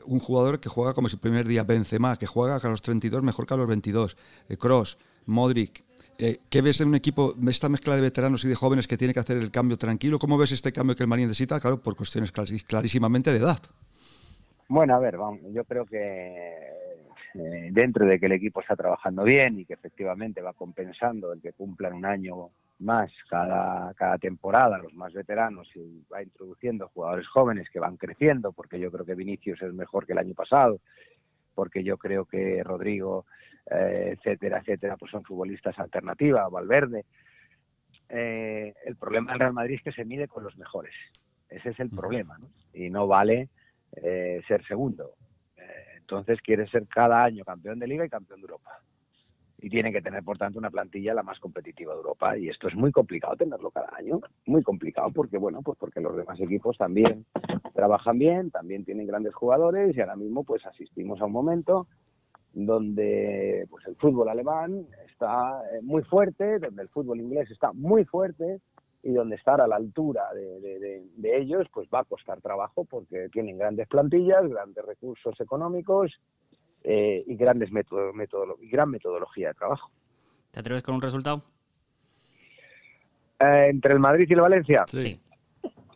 un 0.07 0.19
jugador 0.19 0.59
que 0.59 0.71
juega 0.71 0.95
como 0.95 1.11
si 1.11 1.17
el 1.17 1.21
primer 1.21 1.47
día 1.47 1.65
Benzema, 1.65 2.17
que 2.17 2.27
juega 2.27 2.57
a 2.57 2.69
los 2.69 2.81
32 2.81 3.23
mejor 3.23 3.47
que 3.47 3.53
a 3.53 3.59
los 3.59 3.69
22, 3.69 4.17
Cross, 4.59 4.97
eh, 4.99 5.05
Modric. 5.27 5.85
¿Qué 6.17 6.63
ves 6.63 6.81
en 6.81 6.89
un 6.89 6.95
equipo, 6.95 7.35
esta 7.47 7.69
mezcla 7.69 7.95
de 7.95 8.01
veteranos 8.01 8.43
y 8.43 8.49
de 8.49 8.55
jóvenes 8.55 8.87
que 8.87 8.97
tiene 8.97 9.13
que 9.13 9.21
hacer 9.21 9.37
el 9.37 9.51
cambio 9.51 9.77
tranquilo? 9.77 10.19
¿Cómo 10.19 10.39
ves 10.39 10.51
este 10.51 10.73
cambio 10.73 10.97
que 10.97 11.03
el 11.03 11.09
Marín 11.09 11.29
necesita? 11.29 11.61
Claro, 11.61 11.83
por 11.83 11.95
cuestiones 11.95 12.33
clarísimamente 12.33 13.31
de 13.33 13.39
edad. 13.39 13.61
Bueno, 14.69 14.97
a 14.97 14.99
ver, 14.99 15.17
vamos, 15.17 15.41
yo 15.53 15.65
creo 15.65 15.87
que 15.87 16.77
eh, 17.35 17.69
dentro 17.71 18.05
de 18.05 18.19
que 18.19 18.27
el 18.27 18.33
equipo 18.33 18.61
está 18.61 18.75
trabajando 18.75 19.23
bien 19.23 19.59
y 19.61 19.65
que 19.65 19.75
efectivamente 19.75 20.41
va 20.41 20.55
compensando 20.55 21.33
el 21.33 21.41
que 21.41 21.53
cumplan 21.53 21.93
un 21.93 22.05
año 22.05 22.51
más 22.81 23.11
cada, 23.29 23.95
cada 23.95 24.19
temporada, 24.19 24.79
los 24.79 24.93
más 24.95 25.13
veteranos, 25.13 25.69
y 25.77 26.05
va 26.13 26.23
introduciendo 26.23 26.89
jugadores 26.89 27.29
jóvenes 27.29 27.71
que 27.71 27.79
van 27.79 27.97
creciendo, 27.97 28.53
porque 28.53 28.81
yo 28.81 28.91
creo 28.91 29.07
que 29.07 29.15
Vinicius 29.15 29.63
es 29.63 29.73
mejor 29.73 30.05
que 30.05 30.13
el 30.13 30.19
año 30.19 30.35
pasado, 30.35 30.81
porque 31.55 31.85
yo 31.85 31.97
creo 31.97 32.25
que 32.25 32.63
Rodrigo, 32.65 33.25
eh, 33.71 34.17
etcétera, 34.17 34.59
etcétera, 34.59 34.97
pues 34.97 35.13
son 35.13 35.23
futbolistas 35.23 35.79
alternativa, 35.79 36.49
Valverde. 36.49 37.05
Eh, 38.09 38.75
el 38.85 38.97
problema 38.97 39.33
del 39.33 39.41
Real 39.41 39.53
Madrid 39.53 39.77
es 39.77 39.83
que 39.83 39.93
se 39.93 40.05
mide 40.05 40.27
con 40.27 40.43
los 40.43 40.57
mejores. 40.57 40.95
Ese 41.49 41.71
es 41.71 41.81
el 41.81 41.91
problema, 41.91 42.37
¿no? 42.39 42.49
Y 42.75 42.91
no 42.91 43.07
vale 43.07 43.49
eh, 43.93 44.43
ser 44.47 44.65
segundo. 44.67 45.15
entonces 45.97 46.41
quiere 46.41 46.69
ser 46.69 46.87
cada 46.87 47.25
año 47.25 47.45
campeón 47.45 47.79
de 47.79 47.89
liga 47.89 48.05
y 48.05 48.09
campeón 48.09 48.41
de 48.41 48.45
Europa 48.45 48.81
y 49.59 49.71
tiene 49.71 49.91
que 49.93 50.03
tener, 50.03 50.23
por 50.23 50.37
tanto, 50.37 50.59
una 50.59 50.71
plantilla 50.71 51.15
la 51.15 51.23
más 51.23 51.41
competitiva 51.41 51.93
de 51.93 51.99
Europa. 51.99 52.37
Y 52.37 52.49
esto 52.49 52.69
es 52.69 52.75
muy 52.75 52.93
complicado 52.93 53.37
tenerlo 53.37 53.71
cada 53.71 53.89
año, 53.97 54.21
muy 54.45 54.63
complicado, 54.63 55.11
porque, 55.11 55.39
bueno, 55.39 55.63
pues 55.63 55.79
porque 55.79 56.01
los 56.01 56.17
demás 56.17 56.39
equipos 56.41 56.77
también 56.77 57.25
trabajan 57.75 58.19
bien, 58.19 58.51
también 58.51 58.85
tienen 58.85 59.07
grandes 59.07 59.35
jugadores 59.35 59.97
y 59.97 60.01
ahora 60.01 60.17
mismo, 60.17 60.45
pues 60.45 60.65
asistimos 60.67 61.21
a 61.21 61.27
un 61.27 61.33
momento 61.33 61.87
donde 62.53 63.67
pues 63.69 63.87
el 63.87 63.97
fútbol 63.97 64.31
alemán 64.31 64.87
está 65.07 65.61
eh, 65.73 65.81
muy 65.83 66.03
fuerte, 66.03 66.59
donde 66.59 66.83
el 66.83 66.89
fútbol 66.89 67.21
inglés 67.21 67.51
está 67.51 67.73
muy 67.73 68.05
fuerte 68.07 68.61
y 69.07 69.13
donde 69.13 69.37
estar 69.37 69.61
a 69.61 69.69
la 69.69 69.77
altura 69.77 70.35
de, 70.35 71.05
de 71.15 71.39
ellos 71.39 71.69
pues 71.73 71.89
va 71.95 72.01
a 72.01 72.05
costar 72.05 72.41
trabajo 72.41 72.85
porque 72.85 73.29
tienen 73.31 73.57
grandes 73.57 73.87
plantillas, 73.87 74.49
grandes 74.49 74.85
recursos 74.85 75.41
económicos 75.41 76.21
eh, 76.83 77.23
y 77.25 77.37
grandes 77.37 77.71
método, 77.71 78.13
y 78.61 78.69
gran 78.69 78.91
metodología 78.91 79.49
de 79.49 79.55
trabajo. 79.55 79.93
¿Te 80.51 80.59
atreves 80.59 80.83
con 80.83 80.97
un 80.97 81.03
resultado? 81.03 81.45
Eh, 83.39 83.69
¿Entre 83.71 83.93
el 83.93 84.01
Madrid 84.01 84.27
y 84.29 84.33
el 84.33 84.41
Valencia? 84.41 84.85
Sí. 84.89 85.21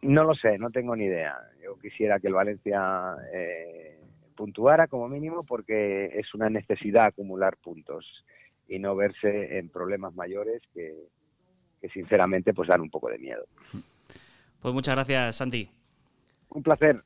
No 0.03 0.23
lo 0.23 0.35
sé, 0.35 0.57
no 0.57 0.71
tengo 0.71 0.95
ni 0.95 1.07
idea. 1.07 1.37
Yo 1.65 1.77
quisiera 1.81 2.21
que 2.21 2.29
el 2.29 2.35
Valencia 2.35 3.17
eh, 3.35 3.99
puntuara 4.37 4.87
como 4.87 5.09
mínimo 5.09 5.43
porque 5.43 6.07
es 6.15 6.33
una 6.33 6.49
necesidad 6.49 7.07
acumular 7.07 7.57
puntos 7.57 8.25
y 8.69 8.79
no 8.79 8.95
verse 8.95 9.59
en 9.59 9.69
problemas 9.69 10.15
mayores 10.15 10.63
que, 10.73 10.95
que 11.81 11.89
sinceramente 11.89 12.53
pues 12.53 12.69
dan 12.69 12.81
un 12.81 12.91
poco 12.91 13.09
de 13.09 13.19
miedo. 13.19 13.45
Pues 14.61 14.75
muchas 14.75 14.95
gracias, 14.95 15.37
Santi. 15.37 15.69
Un 16.51 16.63
placer. 16.63 17.03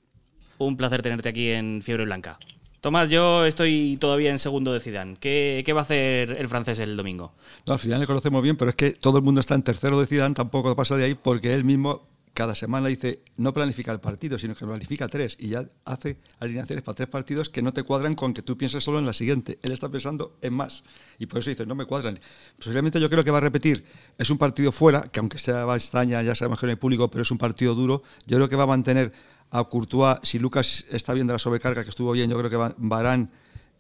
Un 0.59 0.77
placer 0.77 1.03
tenerte 1.03 1.29
aquí 1.29 1.51
en 1.51 1.83
Fiebre 1.83 2.05
Blanca. 2.05 2.39
Tomás, 2.81 3.09
yo 3.09 3.47
estoy 3.47 3.97
todavía 3.99 4.31
en 4.31 4.39
segundo 4.39 4.73
de 4.73 4.81
Zidane. 4.81 5.17
¿Qué, 5.19 5.63
qué 5.65 5.73
va 5.73 5.81
a 5.81 5.85
hacer 5.85 6.39
el 6.39 6.49
francés 6.49 6.79
el 6.81 6.99
domingo? 6.99 7.33
No, 7.67 7.73
al 7.73 7.79
final 7.79 8.01
le 8.01 8.07
conocemos 8.07 8.43
bien, 8.43 8.57
pero 8.57 8.69
es 8.69 8.75
que 8.77 8.91
todo 8.91 9.17
el 9.17 9.25
mundo 9.25 9.41
está 9.41 9.55
en 9.55 9.63
tercero 9.63 9.99
de 9.99 10.05
Zidane, 10.05 10.35
tampoco 10.35 10.77
pasa 10.77 10.97
de 10.97 11.05
ahí 11.05 11.15
porque 11.15 11.55
él 11.55 11.65
mismo 11.65 12.07
cada 12.35 12.55
semana 12.57 12.89
dice, 12.89 13.23
no 13.37 13.55
planifica 13.55 13.93
el 13.93 14.01
partido, 14.01 14.39
sino 14.39 14.55
que 14.57 14.67
planifica 14.67 15.07
tres 15.07 15.37
y 15.39 15.49
ya 15.51 15.65
hace 15.85 16.19
alineaciones 16.41 16.83
para 16.83 16.97
tres 16.97 17.09
partidos 17.09 17.49
que 17.49 17.63
no 17.63 17.73
te 17.73 17.85
cuadran 17.85 18.17
con 18.17 18.35
que 18.35 18.43
tú 18.43 18.59
pienses 18.59 18.83
solo 18.83 18.99
en 18.99 19.07
la 19.07 19.15
siguiente. 19.15 19.59
Él 19.63 19.71
está 19.71 19.89
pensando 19.89 20.37
en 20.43 20.53
más 20.53 20.83
y 21.19 21.27
por 21.27 21.39
eso 21.39 21.51
dice, 21.51 21.65
no 21.65 21.77
me 21.77 21.87
cuadran. 21.87 22.19
Posiblemente 22.57 23.01
yo 23.01 23.09
creo 23.09 23.23
que 23.23 23.31
va 23.31 23.39
a 23.39 23.41
repetir, 23.41 23.85
es 24.19 24.29
un 24.31 24.37
partido 24.37 24.73
fuera, 24.73 25.03
que 25.03 25.21
aunque 25.21 25.39
sea 25.39 25.65
Bastaña, 25.65 26.23
ya 26.23 26.35
sea 26.35 26.49
mejor 26.49 26.69
en 26.69 26.73
el 26.73 26.79
público, 26.79 27.09
pero 27.09 27.23
es 27.23 27.31
un 27.31 27.39
partido 27.39 27.75
duro. 27.75 28.03
Yo 28.27 28.37
creo 28.37 28.49
que 28.49 28.57
va 28.57 28.65
a 28.65 28.67
mantener 28.67 29.13
a 29.51 29.63
Courtois, 29.65 30.19
si 30.25 30.41
Lucas 30.41 30.85
está 30.91 31.15
bien 31.15 31.29
de 31.29 31.35
la 31.35 31.39
sobrecarga, 31.39 31.85
que 31.85 31.91
estuvo 31.91 32.11
bien, 32.11 32.29
yo 32.29 32.37
creo 32.37 32.51
que 32.51 32.75
Barán, 32.79 33.31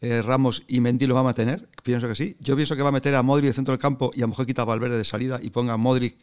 eh, 0.01 0.23
Ramos 0.23 0.63
y 0.69 0.79
Mendy 0.79 1.09
lo 1.09 1.15
va 1.15 1.23
a 1.23 1.25
mantener, 1.25 1.69
pienso 1.83 2.07
que 2.07 2.15
sí. 2.15 2.37
Yo 2.39 2.55
pienso 2.55 2.77
que 2.77 2.83
va 2.83 2.91
a 2.91 2.93
meter 2.93 3.17
a 3.17 3.23
Modric 3.23 3.49
de 3.49 3.53
centro 3.53 3.73
del 3.73 3.81
campo 3.81 4.13
y 4.15 4.21
a 4.21 4.23
lo 4.23 4.29
mejor 4.29 4.47
quita 4.47 4.63
a 4.63 4.65
Valverde 4.65 4.97
de 4.97 5.05
salida 5.05 5.41
y 5.43 5.51
ponga 5.51 5.73
a 5.73 5.77
Modric 5.77 6.17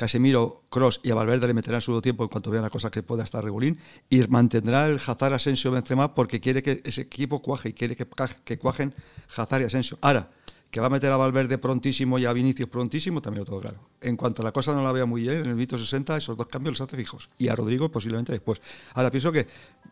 Casemiro, 0.00 0.62
Cross 0.70 1.00
y 1.02 1.10
a 1.10 1.14
Valverde 1.14 1.46
le 1.46 1.52
meterán 1.52 1.82
su 1.82 2.00
tiempo 2.00 2.22
en 2.24 2.30
cuanto 2.30 2.50
vean 2.50 2.62
la 2.62 2.70
cosa 2.70 2.90
que 2.90 3.02
pueda 3.02 3.22
estar 3.22 3.44
regulín 3.44 3.78
y 4.08 4.20
mantendrá 4.28 4.86
el 4.86 4.94
Hazard 4.94 5.34
Asensio 5.34 5.70
Benzema 5.70 6.14
porque 6.14 6.40
quiere 6.40 6.62
que 6.62 6.80
ese 6.84 7.02
equipo 7.02 7.42
cuaje 7.42 7.68
y 7.68 7.72
quiere 7.74 7.94
que, 7.94 8.58
cuajen 8.58 8.94
Hazard 9.36 9.60
y 9.60 9.64
Asensio. 9.64 9.98
Ahora, 10.00 10.30
que 10.70 10.80
va 10.80 10.86
a 10.86 10.88
meter 10.88 11.12
a 11.12 11.18
Valverde 11.18 11.58
prontísimo 11.58 12.18
y 12.18 12.24
a 12.24 12.32
Vinicius 12.32 12.70
prontísimo, 12.70 13.20
también 13.20 13.40
lo 13.40 13.44
tengo 13.44 13.60
claro. 13.60 13.90
En 14.00 14.16
cuanto 14.16 14.40
a 14.40 14.46
la 14.46 14.52
cosa 14.52 14.72
no 14.72 14.82
la 14.82 14.90
vea 14.90 15.04
muy 15.04 15.20
bien, 15.20 15.36
en 15.36 15.46
el 15.50 15.54
minuto 15.54 15.76
60 15.76 16.16
esos 16.16 16.34
dos 16.34 16.46
cambios 16.46 16.78
los 16.78 16.88
hace 16.88 16.96
fijos. 16.96 17.28
Y 17.36 17.48
a 17.48 17.54
Rodrigo 17.54 17.90
posiblemente 17.90 18.32
después. 18.32 18.62
Ahora 18.94 19.10
pienso 19.10 19.30
que 19.30 19.46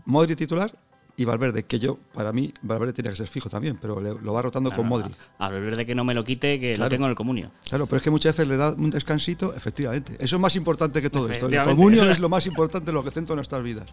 Modric 0.06 0.38
titular 0.38 0.72
y 1.18 1.24
Valverde, 1.24 1.64
que 1.64 1.80
yo, 1.80 1.98
para 2.14 2.32
mí, 2.32 2.54
Valverde 2.62 2.92
tiene 2.92 3.10
que 3.10 3.16
ser 3.16 3.26
fijo 3.26 3.50
también, 3.50 3.76
pero 3.76 4.00
lo 4.00 4.32
va 4.32 4.40
rotando 4.40 4.70
con 4.70 4.86
Modric. 4.86 5.16
A 5.38 5.50
Valverde 5.50 5.84
que 5.84 5.96
no 5.96 6.04
me 6.04 6.14
lo 6.14 6.22
quite, 6.22 6.60
que 6.60 6.78
lo 6.78 6.88
tengo 6.88 7.06
en 7.06 7.10
el 7.10 7.16
comunio. 7.16 7.50
Claro, 7.68 7.86
pero 7.86 7.96
es 7.96 8.04
que 8.04 8.10
muchas 8.10 8.36
veces 8.36 8.48
le 8.48 8.56
da 8.56 8.70
un 8.70 8.88
descansito, 8.90 9.52
efectivamente. 9.52 10.16
Eso 10.20 10.36
es 10.36 10.40
más 10.40 10.54
importante 10.54 11.02
que 11.02 11.10
todo 11.10 11.28
esto. 11.28 11.48
El 11.48 11.62
comunio 11.64 12.08
es 12.08 12.18
lo 12.20 12.28
más 12.28 12.46
importante, 12.46 12.92
lo 12.92 13.02
que 13.02 13.10
centra 13.10 13.34
nuestras 13.34 13.64
vidas. 13.64 13.86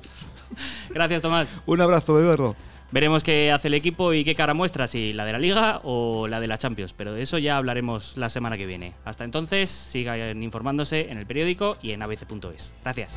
Gracias, 0.91 1.23
Tomás. 1.23 1.49
Un 1.65 1.81
abrazo, 1.81 2.19
Eduardo. 2.19 2.55
Veremos 2.91 3.23
qué 3.23 3.51
hace 3.51 3.69
el 3.69 3.73
equipo 3.73 4.13
y 4.13 4.23
qué 4.23 4.35
cara 4.35 4.53
muestra, 4.53 4.87
si 4.87 5.11
la 5.11 5.25
de 5.25 5.31
la 5.31 5.39
Liga 5.39 5.81
o 5.83 6.27
la 6.27 6.39
de 6.39 6.45
la 6.45 6.59
Champions, 6.59 6.93
pero 6.93 7.11
de 7.13 7.23
eso 7.23 7.39
ya 7.39 7.57
hablaremos 7.57 8.15
la 8.17 8.29
semana 8.29 8.55
que 8.55 8.67
viene. 8.67 8.93
Hasta 9.03 9.23
entonces, 9.23 9.71
sigan 9.71 10.43
informándose 10.43 11.09
en 11.09 11.17
el 11.17 11.25
periódico 11.25 11.77
y 11.81 11.91
en 11.91 12.03
abc.es. 12.03 12.73
Gracias. 12.83 13.15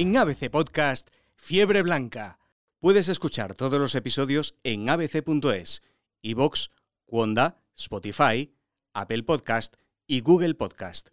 En 0.00 0.16
ABC 0.16 0.48
Podcast, 0.48 1.08
Fiebre 1.34 1.82
Blanca. 1.82 2.38
Puedes 2.78 3.08
escuchar 3.08 3.54
todos 3.54 3.80
los 3.80 3.96
episodios 3.96 4.54
en 4.62 4.88
abc.es, 4.88 5.82
iVox, 6.22 6.70
Wanda, 7.08 7.64
Spotify, 7.76 8.54
Apple 8.92 9.24
Podcast 9.24 9.74
y 10.06 10.20
Google 10.20 10.54
Podcast. 10.54 11.08